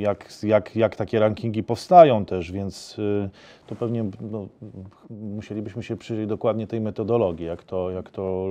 jak, 0.00 0.42
jak, 0.42 0.76
jak 0.76 0.96
takie 0.96 1.18
rankingi 1.18 1.62
powstają 1.62 2.24
też, 2.24 2.52
więc 2.52 2.98
y, 2.98 3.30
to 3.66 3.74
pewnie 3.74 4.04
no, 4.20 4.48
musielibyśmy 5.10 5.82
się 5.82 5.96
przyjrzeć 5.96 6.28
dokładnie 6.28 6.66
tej 6.66 6.80
metodologii, 6.80 7.46
jak 7.46 7.62
to, 7.62 7.90
jak 7.90 8.10
to 8.10 8.46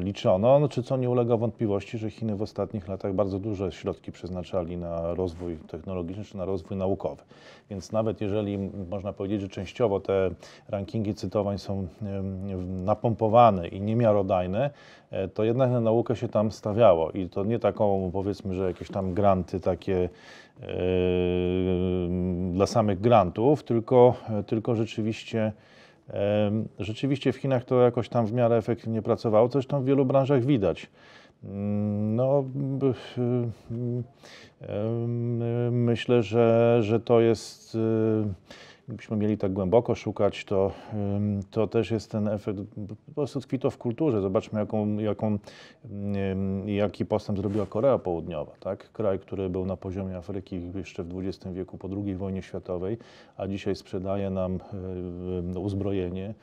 liczono, 0.00 0.58
no, 0.58 0.68
czy 0.68 0.82
co 0.82 0.96
nie 0.96 1.10
ulega 1.10 1.36
wątpliwości, 1.36 1.98
że 1.98 2.10
Chiny 2.10 2.36
w 2.36 2.42
ostatnich 2.42 2.88
latach 2.88 3.14
bardzo 3.14 3.38
duże 3.38 3.72
środki 3.72 4.12
przeznaczali 4.12 4.76
na 4.76 5.14
rozwój 5.14 5.56
technologiczny 5.56 6.24
czy 6.24 6.36
na 6.36 6.44
rozwój 6.44 6.76
naukowy. 6.76 7.22
Więc 7.70 7.92
nawet 7.92 8.20
jeżeli 8.20 8.58
można 8.90 9.12
powiedzieć, 9.12 9.40
że 9.40 9.48
częściowo 9.48 10.00
te 10.00 10.30
rankingi 10.68 11.14
cytowań 11.14 11.58
są 11.58 11.86
napompowane 12.84 13.68
i 13.68 13.80
niemiarodajne, 13.80 14.70
e, 15.10 15.28
to 15.28 15.44
jednak 15.44 15.70
na 15.70 15.80
naukę 15.80 16.16
się 16.16 16.28
tam 16.28 16.52
stawiało 16.52 17.10
i 17.10 17.28
to 17.28 17.44
nie 17.44 17.58
taką 17.58 18.10
powiedzmy, 18.12 18.49
że 18.54 18.66
jakieś 18.66 18.88
tam 18.88 19.14
granty 19.14 19.60
takie 19.60 20.08
e, 20.62 20.66
dla 22.52 22.66
samych 22.66 23.00
grantów, 23.00 23.62
tylko, 23.62 24.14
tylko 24.46 24.74
rzeczywiście 24.74 25.52
Rzeczywiście 26.78 27.32
w 27.32 27.36
Chinach 27.36 27.64
to 27.64 27.80
jakoś 27.80 28.08
tam 28.08 28.26
w 28.26 28.32
miarę 28.32 28.56
efektywnie 28.56 29.02
pracowało, 29.02 29.48
coś 29.48 29.66
tam 29.66 29.82
w 29.82 29.84
wielu 29.84 30.04
branżach 30.04 30.44
widać. 30.44 30.90
Mm, 31.44 32.16
No, 32.16 32.44
myślę, 35.70 36.22
że, 36.22 36.78
że 36.82 37.00
to 37.00 37.20
jest 37.20 37.74
y, 37.74 37.78
byśmy 38.92 39.16
mieli 39.16 39.38
tak 39.38 39.52
głęboko 39.52 39.94
szukać, 39.94 40.44
to, 40.44 40.72
to 41.50 41.66
też 41.66 41.90
jest 41.90 42.10
ten 42.10 42.28
efekt, 42.28 42.58
po 43.06 43.14
prostu 43.14 43.40
tkwi 43.40 43.58
to 43.58 43.70
w 43.70 43.78
kulturze. 43.78 44.20
Zobaczmy, 44.20 44.60
jaką, 44.60 44.98
jaką, 44.98 45.38
jaki 46.66 47.06
postęp 47.06 47.38
zrobiła 47.38 47.66
Korea 47.66 47.98
Południowa. 47.98 48.52
Tak? 48.60 48.92
Kraj, 48.92 49.18
który 49.18 49.50
był 49.50 49.66
na 49.66 49.76
poziomie 49.76 50.16
Afryki 50.16 50.60
jeszcze 50.74 51.04
w 51.04 51.18
XX 51.18 51.54
wieku 51.54 51.78
po 51.78 51.88
II 52.04 52.14
wojnie 52.14 52.42
światowej, 52.42 52.98
a 53.36 53.46
dzisiaj 53.46 53.76
sprzedaje 53.76 54.30
nam 54.30 54.58
y, 55.54 55.58
uzbrojenie, 55.58 56.34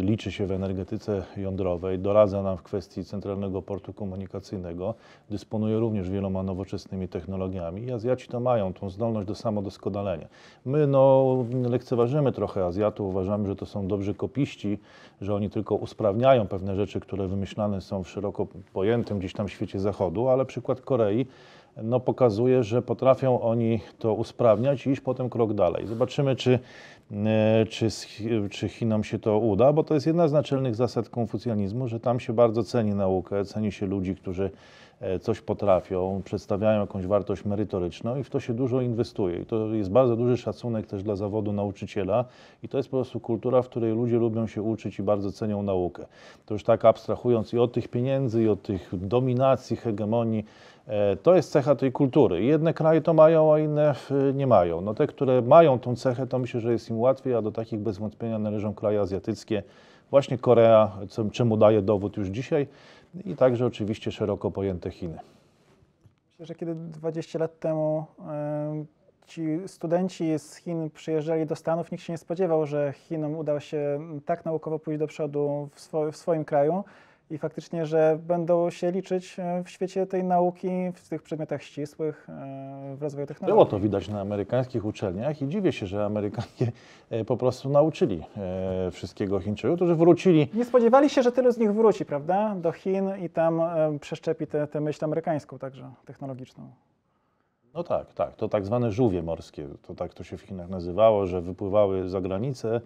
liczy 0.00 0.32
się 0.32 0.46
w 0.46 0.52
energetyce 0.52 1.22
jądrowej, 1.36 1.98
doradza 1.98 2.42
nam 2.42 2.56
w 2.56 2.62
kwestii 2.62 3.04
centralnego 3.04 3.62
portu 3.62 3.92
komunikacyjnego, 3.92 4.94
dysponuje 5.30 5.78
również 5.78 6.10
wieloma 6.10 6.42
nowoczesnymi 6.42 7.08
technologiami 7.08 7.82
i 7.82 7.92
Azjaci 7.92 8.28
to 8.28 8.40
mają, 8.40 8.72
tą 8.72 8.90
zdolność 8.90 9.28
do 9.28 9.34
samodoskonalenia. 9.34 10.28
My 10.64 10.86
no, 10.86 11.36
lekceważymy 11.68 12.32
trochę 12.32 12.64
Azjatów, 12.64 13.08
uważamy, 13.08 13.48
że 13.48 13.56
to 13.56 13.66
są 13.66 13.88
dobrzy 13.88 14.14
kopiści, 14.14 14.78
że 15.20 15.34
oni 15.34 15.50
tylko 15.50 15.74
usprawniają 15.74 16.48
pewne 16.48 16.76
rzeczy, 16.76 17.00
które 17.00 17.28
wymyślane 17.28 17.80
są 17.80 18.02
w 18.02 18.08
szeroko 18.08 18.46
pojętym 18.72 19.18
gdzieś 19.18 19.32
tam 19.32 19.48
świecie 19.48 19.80
zachodu, 19.80 20.28
ale 20.28 20.44
przykład 20.44 20.80
Korei 20.80 21.26
no, 21.82 22.00
pokazuje, 22.00 22.64
że 22.64 22.82
potrafią 22.82 23.40
oni 23.40 23.80
to 23.98 24.14
usprawniać 24.14 24.86
i 24.86 24.90
iść 24.90 25.00
potem 25.00 25.30
krok 25.30 25.54
dalej. 25.54 25.86
Zobaczymy, 25.86 26.36
czy, 26.36 26.58
e, 27.12 27.66
czy, 27.66 27.88
czy 28.50 28.68
Chinom 28.68 29.04
się 29.04 29.18
to 29.18 29.38
uda, 29.38 29.72
bo 29.72 29.84
to 29.84 29.94
jest 29.94 30.06
jedna 30.06 30.28
z 30.28 30.32
naczelnych 30.32 30.74
zasad 30.74 31.08
konfucjanizmu, 31.08 31.88
że 31.88 32.00
tam 32.00 32.20
się 32.20 32.32
bardzo 32.32 32.62
ceni 32.62 32.94
naukę, 32.94 33.44
ceni 33.44 33.72
się 33.72 33.86
ludzi, 33.86 34.16
którzy 34.16 34.50
coś 35.20 35.40
potrafią, 35.40 36.22
przedstawiają 36.24 36.80
jakąś 36.80 37.06
wartość 37.06 37.44
merytoryczną 37.44 38.16
i 38.16 38.24
w 38.24 38.30
to 38.30 38.40
się 38.40 38.54
dużo 38.54 38.80
inwestuje. 38.80 39.38
I 39.38 39.46
to 39.46 39.66
jest 39.74 39.90
bardzo 39.90 40.16
duży 40.16 40.36
szacunek 40.36 40.86
też 40.86 41.02
dla 41.02 41.16
zawodu 41.16 41.52
nauczyciela 41.52 42.24
i 42.62 42.68
to 42.68 42.76
jest 42.76 42.88
po 42.88 42.96
prostu 42.96 43.20
kultura, 43.20 43.62
w 43.62 43.68
której 43.68 43.94
ludzie 43.94 44.16
lubią 44.16 44.46
się 44.46 44.62
uczyć 44.62 44.98
i 44.98 45.02
bardzo 45.02 45.32
cenią 45.32 45.62
naukę. 45.62 46.06
To 46.46 46.54
już 46.54 46.64
tak 46.64 46.84
abstrahując 46.84 47.52
i 47.52 47.58
od 47.58 47.72
tych 47.72 47.88
pieniędzy, 47.88 48.42
i 48.42 48.48
od 48.48 48.62
tych 48.62 48.90
dominacji, 48.92 49.76
hegemonii, 49.76 50.44
E, 50.90 51.16
To 51.16 51.34
jest 51.34 51.52
cecha 51.52 51.74
tej 51.74 51.92
kultury. 51.92 52.42
Jedne 52.42 52.74
kraje 52.74 53.00
to 53.00 53.14
mają, 53.14 53.54
a 53.54 53.58
inne 53.58 53.94
e, 54.10 54.32
nie 54.34 54.46
mają. 54.46 54.80
No 54.80 54.94
te, 54.94 55.06
które 55.06 55.42
mają 55.42 55.78
tą 55.78 55.96
cechę, 55.96 56.26
to 56.26 56.38
myślę, 56.38 56.60
że 56.60 56.72
jest 56.72 56.90
im 56.90 57.00
łatwiej, 57.00 57.34
a 57.34 57.42
do 57.42 57.52
takich 57.52 57.80
bez 57.80 57.98
wątpienia 57.98 58.38
należą 58.38 58.74
kraje 58.74 59.00
azjatyckie, 59.00 59.62
właśnie 60.10 60.38
Korea, 60.38 60.90
czemu 61.32 61.56
daje 61.56 61.82
dowód 61.82 62.16
już 62.16 62.28
dzisiaj, 62.28 62.66
i 63.24 63.36
także 63.36 63.66
oczywiście 63.66 64.12
szeroko 64.12 64.50
pojęte 64.50 64.90
Chiny. 64.90 65.18
Myślę, 66.30 66.46
że 66.46 66.54
kiedy 66.54 66.74
20 66.74 67.38
lat 67.38 67.58
temu 67.58 68.04
em, 68.18 68.86
ci 69.26 69.42
studenci 69.66 70.38
z 70.38 70.56
Chin 70.56 70.90
przyjeżdżali 70.90 71.46
do 71.46 71.56
Stanów, 71.56 71.92
nikt 71.92 72.04
się 72.04 72.12
nie 72.12 72.18
spodziewał, 72.18 72.66
że 72.66 72.92
Chinom 72.92 73.34
udało 73.34 73.60
się 73.60 74.00
tak 74.26 74.44
naukowo 74.44 74.78
pójść 74.78 74.98
do 74.98 75.06
przodu 75.06 75.68
w 76.12 76.16
swoim 76.16 76.44
kraju 76.44 76.84
i 77.30 77.38
faktycznie, 77.38 77.86
że 77.86 78.18
będą 78.26 78.70
się 78.70 78.90
liczyć 78.90 79.36
e, 79.38 79.64
w 79.64 79.70
świecie 79.70 80.06
tej 80.06 80.24
nauki, 80.24 80.68
w 80.94 81.08
tych 81.08 81.22
przedmiotach 81.22 81.62
ścisłych, 81.62 82.26
e, 82.28 82.96
w 82.96 83.02
rozwoju 83.02 83.26
technologii. 83.26 83.54
Było 83.54 83.66
to 83.66 83.80
widać 83.80 84.08
na 84.08 84.20
amerykańskich 84.20 84.84
uczelniach 84.84 85.42
i 85.42 85.48
dziwię 85.48 85.72
się, 85.72 85.86
że 85.86 86.04
Amerykanie 86.04 86.72
e, 87.10 87.24
po 87.24 87.36
prostu 87.36 87.68
nauczyli 87.68 88.24
wszystkiego 88.92 89.40
Chińczyków, 89.40 89.76
którzy 89.76 89.94
wrócili 89.94 90.48
Nie 90.54 90.64
spodziewali 90.64 91.10
się, 91.10 91.22
że 91.22 91.32
tylu 91.32 91.52
z 91.52 91.58
nich 91.58 91.72
wróci, 91.72 92.04
prawda, 92.04 92.54
do 92.54 92.72
Chin 92.72 93.10
i 93.22 93.30
tam 93.30 93.60
przeszczepi 94.00 94.46
tę 94.46 94.66
tę 94.66 94.80
myśl 94.80 95.04
amerykańską 95.04 95.58
także, 95.58 95.90
technologiczną. 96.04 96.70
No 97.74 97.84
tak, 97.84 98.12
tak. 98.12 98.36
To 98.36 98.48
tak 98.48 98.66
zwane 98.66 98.92
żółwie 98.92 99.22
morskie, 99.22 99.68
to 99.82 99.94
tak 99.94 100.14
to 100.14 100.24
się 100.24 100.36
w 100.36 100.40
Chinach 100.40 100.68
nazywało, 100.68 101.26
że 101.26 101.40
wypływały 101.40 102.08
za 102.08 102.20
granicę, 102.20 102.80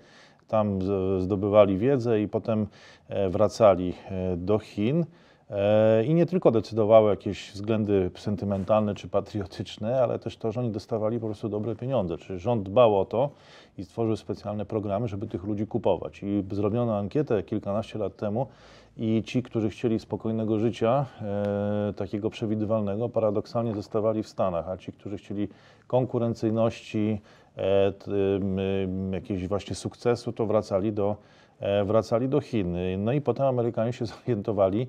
tam 0.48 0.78
zdobywali 1.18 1.78
wiedzę 1.78 2.20
i 2.20 2.28
potem 2.28 2.66
e, 3.08 3.28
wracali 3.28 3.92
e, 4.10 4.36
do 4.36 4.58
Chin. 4.58 5.04
E, 5.50 6.04
I 6.04 6.14
nie 6.14 6.26
tylko 6.26 6.50
decydowały 6.50 7.10
jakieś 7.10 7.52
względy 7.52 8.10
sentymentalne 8.16 8.94
czy 8.94 9.08
patriotyczne, 9.08 10.02
ale 10.02 10.18
też 10.18 10.36
to, 10.36 10.52
że 10.52 10.60
oni 10.60 10.70
dostawali 10.70 11.20
po 11.20 11.26
prostu 11.26 11.48
dobre 11.48 11.76
pieniądze. 11.76 12.18
Czyli 12.18 12.38
rząd 12.38 12.62
dbał 12.62 13.00
o 13.00 13.04
to 13.04 13.30
i 13.78 13.84
stworzył 13.84 14.16
specjalne 14.16 14.64
programy, 14.64 15.08
żeby 15.08 15.26
tych 15.26 15.44
ludzi 15.44 15.66
kupować. 15.66 16.22
I 16.22 16.44
zrobiono 16.50 16.96
ankietę 16.96 17.42
kilkanaście 17.42 17.98
lat 17.98 18.16
temu 18.16 18.46
i 18.96 19.22
ci, 19.26 19.42
którzy 19.42 19.70
chcieli 19.70 19.98
spokojnego 19.98 20.58
życia, 20.58 21.06
e, 21.22 21.92
takiego 21.96 22.30
przewidywalnego, 22.30 23.08
paradoksalnie 23.08 23.74
zostawali 23.74 24.22
w 24.22 24.28
Stanach, 24.28 24.68
a 24.68 24.76
ci, 24.76 24.92
którzy 24.92 25.16
chcieli 25.16 25.48
konkurencyjności, 25.86 27.20
jakiegoś 29.12 29.48
właśnie 29.48 29.74
sukcesu, 29.74 30.32
to 30.32 30.46
wracali 30.46 30.92
do, 30.92 31.16
e, 31.60 31.84
wracali 31.84 32.28
do 32.28 32.40
Chin. 32.40 32.76
No 32.98 33.12
i 33.12 33.20
potem 33.20 33.46
Amerykanie 33.46 33.92
się 33.92 34.06
zorientowali, 34.16 34.82
e, 34.82 34.86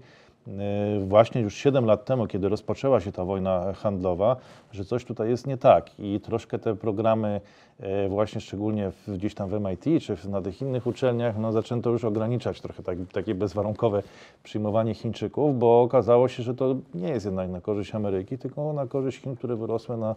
właśnie 0.99 1.41
już 1.41 1.55
7 1.55 1.85
lat 1.85 2.05
temu, 2.05 2.27
kiedy 2.27 2.49
rozpoczęła 2.49 2.99
się 2.99 3.11
ta 3.11 3.25
wojna 3.25 3.73
handlowa, 3.73 4.35
że 4.71 4.85
coś 4.85 5.05
tutaj 5.05 5.29
jest 5.29 5.47
nie 5.47 5.57
tak 5.57 5.99
i 5.99 6.19
troszkę 6.19 6.59
te 6.59 6.75
programy 6.75 7.41
e, 7.79 8.09
właśnie 8.09 8.41
szczególnie 8.41 8.91
gdzieś 9.07 9.35
tam 9.35 9.49
w 9.49 9.59
MIT 9.59 10.03
czy 10.03 10.29
na 10.29 10.41
tych 10.41 10.61
innych 10.61 10.87
uczelniach, 10.87 11.37
no 11.37 11.51
zaczęto 11.51 11.89
już 11.89 12.03
ograniczać 12.03 12.61
trochę 12.61 12.83
tak, 12.83 12.97
takie 13.13 13.35
bezwarunkowe 13.35 14.03
przyjmowanie 14.43 14.93
Chińczyków, 14.93 15.59
bo 15.59 15.81
okazało 15.81 16.27
się, 16.27 16.43
że 16.43 16.55
to 16.55 16.75
nie 16.93 17.09
jest 17.09 17.25
jednak 17.25 17.49
na 17.49 17.61
korzyść 17.61 17.95
Ameryki, 17.95 18.37
tylko 18.37 18.73
na 18.73 18.87
korzyść 18.87 19.21
Chin, 19.21 19.35
które 19.35 19.55
wyrosły 19.55 19.97
na, 19.97 20.15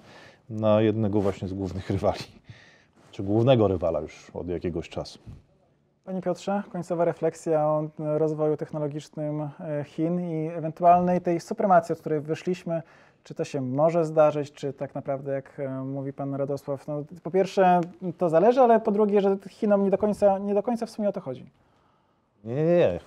na 0.51 0.81
jednego 0.83 1.21
właśnie 1.21 1.49
z 1.49 1.55
głównych 1.55 1.91
rywali, 1.91 2.25
czy 3.11 3.23
głównego 3.23 3.69
rywala 3.69 4.01
już 4.01 4.31
od 4.35 4.49
jakiegoś 4.49 4.89
czasu. 4.89 5.19
Panie 6.09 6.23
Piotrze, 6.23 6.63
końcowa 6.73 7.05
refleksja 7.05 7.67
o 7.67 7.89
rozwoju 7.99 8.57
technologicznym 8.57 9.41
e, 9.41 9.85
Chin 9.85 10.21
i 10.21 10.49
ewentualnej 10.49 11.21
tej 11.21 11.41
supremacji, 11.41 11.93
od 11.93 11.99
której 11.99 12.21
wyszliśmy. 12.21 12.83
Czy 13.25 13.35
to 13.35 13.45
się 13.45 13.61
może 13.61 14.05
zdarzyć, 14.05 14.53
czy 14.53 14.73
tak 14.73 14.95
naprawdę, 14.95 15.33
jak 15.33 15.61
e, 15.61 15.69
mówi 15.85 16.13
pan 16.13 16.35
Radosław, 16.35 16.89
no, 16.89 17.05
po 17.23 17.31
pierwsze 17.31 17.81
to 18.19 18.29
zależy, 18.29 18.61
ale 18.61 18.81
po 18.81 18.91
drugie, 18.91 19.21
że 19.21 19.37
Chinom 19.49 19.85
nie 19.85 19.91
do 19.91 19.99
końca, 19.99 20.39
nie 20.39 20.55
do 20.55 20.63
końca 20.63 20.87
w 20.87 20.91
sumie 20.91 21.09
o 21.09 21.13
to 21.13 21.21
chodzi. 21.21 21.47
Nie, 22.45 22.55
nie, 22.55 22.65
nie. 22.65 23.01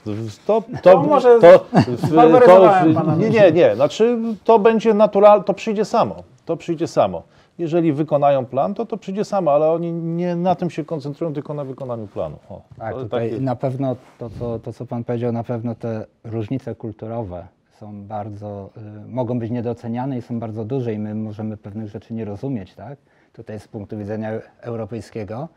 To, 0.45 0.61
to, 0.61 0.63
To 0.91 1.03
może 1.03 1.39
to, 1.39 1.65
zwaryzowałem 1.97 2.93
pana 2.93 3.15
Nie, 3.15 3.29
nie, 3.29 3.51
nie. 3.51 3.75
Znaczy 3.75 4.17
to 4.43 4.59
będzie 4.59 4.93
naturalne, 4.93 5.43
to 5.43 5.53
przyjdzie 5.53 5.85
samo. 5.85 6.15
To 6.45 6.57
przyjdzie 6.57 6.87
samo. 6.87 7.23
Jeżeli 7.57 7.93
wykonają 7.93 8.45
plan, 8.45 8.73
to 8.73 8.85
to 8.85 8.97
przyjdzie 8.97 9.25
samo, 9.25 9.51
ale 9.51 9.69
oni 9.71 9.93
nie 9.93 10.35
na 10.35 10.55
tym 10.55 10.69
się 10.69 10.85
koncentrują, 10.85 11.33
tylko 11.33 11.53
na 11.53 11.63
wykonaniu 11.65 12.07
planu. 12.07 12.37
O, 12.49 12.61
Tak, 12.77 12.95
tutaj 12.95 13.29
takie- 13.29 13.41
na 13.41 13.55
pewno 13.55 13.95
to 14.19 14.29
co, 14.29 14.59
to, 14.59 14.73
co 14.73 14.85
Pan 14.85 15.03
powiedział, 15.03 15.31
na 15.31 15.43
pewno 15.43 15.75
te 15.75 16.05
różnice 16.23 16.75
kulturowe 16.75 17.47
są 17.79 18.03
bardzo, 18.03 18.69
y, 19.05 19.07
mogą 19.07 19.39
być 19.39 19.51
niedoceniane 19.51 20.17
i 20.17 20.21
są 20.21 20.39
bardzo 20.39 20.65
duże 20.65 20.93
i 20.93 20.99
my 20.99 21.15
możemy 21.15 21.57
pewnych 21.57 21.87
rzeczy 21.87 22.13
nie 22.13 22.25
rozumieć, 22.25 22.75
tak? 22.75 22.97
Tutaj 23.33 23.59
z 23.59 23.67
punktu 23.67 23.97
widzenia 23.97 24.31
europejskiego. 24.61 25.47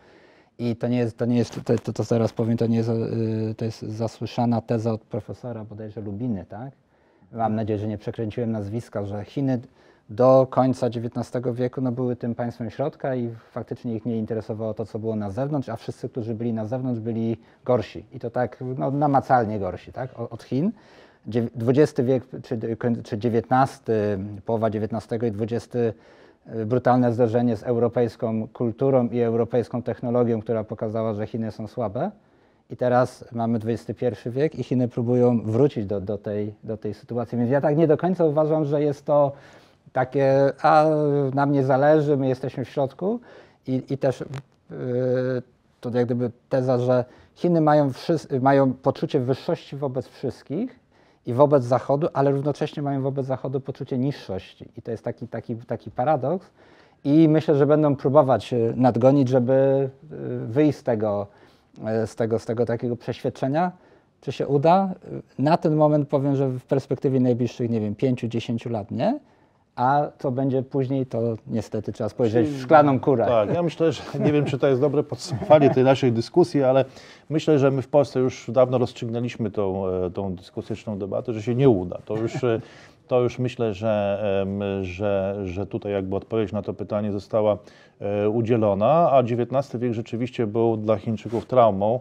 I 0.58 0.76
to 0.76 0.88
nie 0.88 0.98
jest, 0.98 1.18
to 1.18 1.24
nie 1.24 1.36
jest, 1.36 1.64
to, 1.64 1.78
to, 1.78 1.92
to 1.92 2.02
zaraz 2.02 2.32
powiem, 2.32 2.56
to 2.56 2.66
nie 2.66 2.76
jest, 2.76 2.88
y, 2.88 3.54
to 3.56 3.64
jest 3.64 3.82
zasłyszana 3.82 4.60
teza 4.60 4.92
od 4.92 5.00
profesora 5.00 5.64
bodajże 5.64 6.00
Lubiny, 6.00 6.44
tak? 6.48 6.70
Mam 7.32 7.54
nadzieję, 7.54 7.78
że 7.78 7.86
nie 7.86 7.98
przekręciłem 7.98 8.52
nazwiska, 8.52 9.04
że 9.04 9.24
Chiny 9.24 9.58
do 10.08 10.46
końca 10.50 10.86
XIX 10.86 11.44
wieku 11.52 11.80
no, 11.80 11.92
były 11.92 12.16
tym 12.16 12.34
państwem 12.34 12.70
środka 12.70 13.14
i 13.14 13.30
faktycznie 13.50 13.94
ich 13.94 14.06
nie 14.06 14.18
interesowało 14.18 14.74
to, 14.74 14.86
co 14.86 14.98
było 14.98 15.16
na 15.16 15.30
zewnątrz, 15.30 15.68
a 15.68 15.76
wszyscy, 15.76 16.08
którzy 16.08 16.34
byli 16.34 16.52
na 16.52 16.66
zewnątrz, 16.66 17.00
byli 17.00 17.36
gorsi. 17.64 18.04
I 18.12 18.20
to 18.20 18.30
tak 18.30 18.58
no, 18.78 18.90
namacalnie 18.90 19.58
gorsi, 19.58 19.92
tak? 19.92 20.20
Od 20.30 20.42
Chin. 20.42 20.72
XX 21.66 22.00
wiek 22.00 22.24
czy, 22.42 22.58
czy 23.02 23.16
XIX, 23.16 23.82
połowa 24.44 24.66
XIX 24.66 25.22
i 25.22 25.42
XX 25.42 25.74
y, 25.74 25.94
brutalne 26.66 27.12
zderzenie 27.12 27.56
z 27.56 27.62
europejską 27.62 28.48
kulturą 28.48 29.08
i 29.08 29.20
europejską 29.20 29.82
technologią, 29.82 30.40
która 30.40 30.64
pokazała, 30.64 31.14
że 31.14 31.26
Chiny 31.26 31.52
są 31.52 31.66
słabe. 31.66 32.10
I 32.70 32.76
teraz 32.76 33.24
mamy 33.32 33.58
XXI 33.64 34.06
wiek 34.26 34.58
i 34.58 34.62
Chiny 34.62 34.88
próbują 34.88 35.40
wrócić 35.42 35.86
do, 35.86 36.00
do, 36.00 36.18
tej, 36.18 36.54
do 36.64 36.76
tej 36.76 36.94
sytuacji. 36.94 37.38
Więc 37.38 37.50
ja 37.50 37.60
tak 37.60 37.76
nie 37.76 37.86
do 37.86 37.96
końca 37.96 38.24
uważam, 38.24 38.64
że 38.64 38.82
jest 38.82 39.06
to 39.06 39.32
takie, 39.94 40.52
a 40.62 40.86
nam 41.34 41.52
nie 41.52 41.64
zależy, 41.64 42.16
my 42.16 42.28
jesteśmy 42.28 42.64
w 42.64 42.68
środku. 42.68 43.20
I, 43.66 43.82
i 43.90 43.98
też 43.98 44.20
yy, 44.70 45.42
to 45.80 45.90
jak 45.90 46.04
gdyby 46.06 46.30
teza, 46.48 46.78
że 46.78 47.04
Chiny 47.34 47.60
mają, 47.60 47.90
mają 48.40 48.72
poczucie 48.72 49.20
wyższości 49.20 49.76
wobec 49.76 50.08
wszystkich 50.08 50.78
i 51.26 51.34
wobec 51.34 51.64
Zachodu, 51.64 52.08
ale 52.12 52.30
równocześnie 52.30 52.82
mają 52.82 53.02
wobec 53.02 53.26
Zachodu 53.26 53.60
poczucie 53.60 53.98
niższości. 53.98 54.68
I 54.76 54.82
to 54.82 54.90
jest 54.90 55.04
taki, 55.04 55.28
taki, 55.28 55.56
taki 55.56 55.90
paradoks. 55.90 56.50
I 57.04 57.28
myślę, 57.28 57.54
że 57.54 57.66
będą 57.66 57.96
próbować 57.96 58.52
e, 58.52 58.56
nadgonić, 58.76 59.28
żeby 59.28 59.52
e, 59.52 60.16
wyjść 60.46 60.78
z 60.78 60.82
tego, 60.82 61.26
e, 61.86 62.06
z 62.06 62.16
tego, 62.16 62.38
z 62.38 62.46
tego 62.46 62.66
takiego 62.66 62.96
przeświadczenia. 62.96 63.72
Czy 64.20 64.32
się 64.32 64.46
uda? 64.46 64.94
Na 65.38 65.56
ten 65.56 65.76
moment 65.76 66.08
powiem, 66.08 66.36
że 66.36 66.48
w 66.48 66.64
perspektywie 66.64 67.20
najbliższych, 67.20 67.70
nie 67.70 67.80
wiem, 67.80 67.94
5-10 67.94 68.70
lat 68.70 68.90
nie, 68.90 69.20
a 69.76 70.08
co 70.18 70.30
będzie 70.30 70.62
później, 70.62 71.06
to 71.06 71.20
niestety 71.46 71.92
trzeba 71.92 72.08
spojrzeć 72.08 72.48
w 72.48 72.62
szklaną 72.62 73.00
kurę. 73.00 73.26
Tak, 73.26 73.54
ja 73.54 73.62
myślę, 73.62 73.92
że 73.92 74.02
nie 74.20 74.32
wiem, 74.32 74.44
czy 74.44 74.58
to 74.58 74.66
jest 74.66 74.80
dobre 74.80 75.02
podsumowanie 75.02 75.70
tej 75.70 75.84
naszej 75.84 76.12
dyskusji, 76.12 76.62
ale 76.62 76.84
myślę, 77.30 77.58
że 77.58 77.70
my 77.70 77.82
w 77.82 77.88
Polsce 77.88 78.20
już 78.20 78.50
dawno 78.52 78.78
rozstrzygnęliśmy 78.78 79.50
tą, 79.50 79.88
e, 79.88 80.10
tą 80.10 80.34
dyskusyczną 80.34 80.98
debatę, 80.98 81.32
że 81.32 81.42
się 81.42 81.54
nie 81.54 81.68
uda. 81.68 81.98
To 82.04 82.16
już, 82.16 82.44
e, 82.44 82.60
to 83.08 83.20
już 83.20 83.38
myślę, 83.38 83.74
że, 83.74 84.46
że, 84.82 85.36
że 85.44 85.66
tutaj 85.66 85.92
jakby 85.92 86.16
odpowiedź 86.16 86.52
na 86.52 86.62
to 86.62 86.74
pytanie 86.74 87.12
została 87.12 87.58
e, 88.00 88.28
udzielona, 88.28 89.10
a 89.10 89.20
XIX 89.20 89.82
wiek 89.82 89.94
rzeczywiście 89.94 90.46
był 90.46 90.76
dla 90.76 90.96
Chińczyków 90.96 91.46
traumą. 91.46 92.00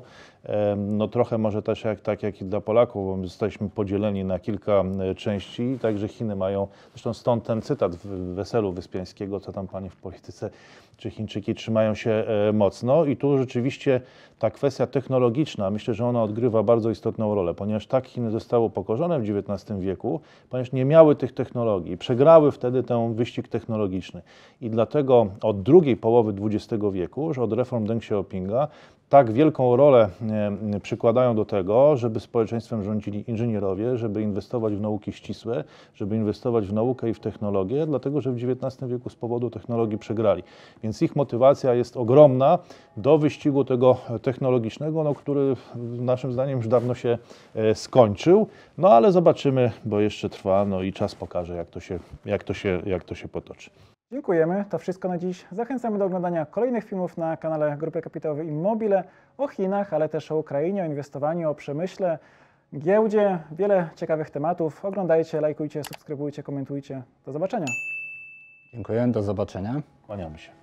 No 0.78 1.08
trochę 1.08 1.38
może 1.38 1.62
też 1.62 1.84
jak, 1.84 2.02
tak 2.02 2.24
jak 2.24 2.42
i 2.42 2.46
dla 2.46 2.62
Polaków, 2.62 3.08
bo 3.08 3.18
my 3.18 3.24
jesteśmy 3.24 3.70
podzieleni 3.70 4.24
na 4.24 4.40
kilka 4.40 4.84
części, 5.18 5.78
także 5.82 6.08
Chiny 6.08 6.36
mają, 6.36 6.68
zresztą 6.94 7.14
stąd 7.14 7.44
ten 7.44 7.62
cytat 7.62 7.96
w 7.96 8.08
Weselu 8.36 8.72
Wyspiańskiego, 8.72 9.40
co 9.40 9.52
tam 9.52 9.68
panie 9.68 9.90
w 9.90 9.96
polityce, 9.96 10.50
czy 10.98 11.10
Chińczyki 11.10 11.56
trzymają 11.56 11.96
się 11.96 12.12
e, 12.12 12.54
mocno. 12.54 13.06
I 13.06 13.18
tu 13.18 13.38
rzeczywiście 13.38 14.02
ta 14.40 14.52
kwestia 14.52 14.88
technologiczna, 14.88 15.70
myślę, 15.70 15.94
że 15.94 16.06
ona 16.06 16.24
odgrywa 16.24 16.64
bardzo 16.64 16.90
istotną 16.90 17.36
rolę, 17.36 17.54
ponieważ 17.54 17.88
tak 17.88 18.08
Chiny 18.08 18.32
zostały 18.32 18.70
pokorzone 18.70 19.20
w 19.20 19.24
XIX 19.24 19.80
wieku, 19.80 20.22
ponieważ 20.50 20.72
nie 20.72 20.86
miały 20.86 21.16
tych 21.16 21.34
technologii, 21.34 21.98
przegrały 21.98 22.52
wtedy 22.52 22.84
ten 22.84 23.14
wyścig 23.14 23.48
technologiczny. 23.48 24.22
I 24.62 24.70
dlatego 24.70 25.28
od 25.42 25.62
drugiej 25.62 25.98
połowy 25.98 26.34
XX 26.42 26.84
wieku, 26.92 27.28
już 27.28 27.38
od 27.38 27.54
reform 27.54 27.86
Deng 27.86 28.04
Xiaopinga, 28.04 28.68
tak 29.10 29.32
wielką 29.32 29.76
rolę 29.76 30.10
e, 30.74 30.80
przykładają 30.80 31.36
do 31.36 31.46
tego, 31.46 31.98
żeby 31.98 32.20
społeczeństwem 32.20 32.84
rządzili 32.84 33.24
inżynierowie, 33.28 33.98
żeby 33.98 34.22
inwestować 34.22 34.76
w 34.76 34.82
nauki 34.82 35.12
ścisłe, 35.12 35.64
żeby 35.96 36.16
inwestować 36.16 36.68
w 36.68 36.74
naukę 36.74 37.10
i 37.10 37.14
w 37.14 37.20
technologię, 37.20 37.86
dlatego 37.86 38.22
że 38.22 38.32
w 38.32 38.36
XIX 38.36 38.92
wieku 38.92 39.10
z 39.10 39.16
powodu 39.16 39.50
technologii 39.50 39.98
przegrali. 39.98 40.44
Więc 40.84 41.02
ich 41.02 41.16
motywacja 41.16 41.74
jest 41.74 41.98
ogromna 41.98 42.60
do 42.98 43.18
wyścigu 43.18 43.66
tego 43.66 43.98
technologicznego, 44.22 45.04
no, 45.04 45.16
który 45.16 45.56
naszym 46.00 46.34
zdaniem 46.34 46.58
już 46.58 46.68
dawno 46.68 46.96
się 46.96 47.18
e, 47.56 47.76
skończył. 47.76 48.48
No 48.78 48.90
ale 48.90 49.12
zobaczymy, 49.12 49.72
bo 49.86 50.00
jeszcze 50.00 50.30
trwa, 50.30 50.66
no 50.66 50.82
i 50.82 50.94
czas 50.94 51.16
pokaże, 51.16 51.56
jak 51.56 51.70
to 51.70 51.80
się, 51.80 52.00
jak 52.26 52.44
to 52.44 52.54
się, 52.54 52.82
jak 52.86 53.04
to 53.04 53.16
się 53.16 53.28
potoczy. 53.28 53.70
Dziękujemy. 54.14 54.66
To 54.70 54.80
wszystko 54.80 55.08
na 55.08 55.18
dziś. 55.18 55.46
Zachęcamy 55.52 55.98
do 55.98 56.06
oglądania 56.06 56.46
kolejnych 56.46 56.84
filmów 56.84 57.18
na 57.18 57.38
kanale 57.38 57.78
Grupy 57.78 58.02
Kapitałowej 58.02 58.48
Immobile 58.48 59.04
o 59.38 59.48
Chinach, 59.48 59.94
ale 59.94 60.10
też 60.10 60.32
o 60.32 60.38
Ukrainie, 60.38 60.84
o 60.84 60.86
inwestowaniu, 60.86 61.50
o 61.50 61.56
przemyśle, 61.56 62.20
giełdzie. 62.78 63.40
Wiele 63.52 63.90
ciekawych 63.96 64.30
tematów. 64.30 64.86
Oglądajcie, 64.86 65.42
lajkujcie, 65.42 65.84
subskrybujcie, 65.84 66.44
komentujcie. 66.44 67.04
Do 67.26 67.32
zobaczenia. 67.32 67.66
Dziękuję, 68.74 69.08
do 69.08 69.24
zobaczenia. 69.24 69.82
Kłaniamy 70.06 70.38
się. 70.38 70.63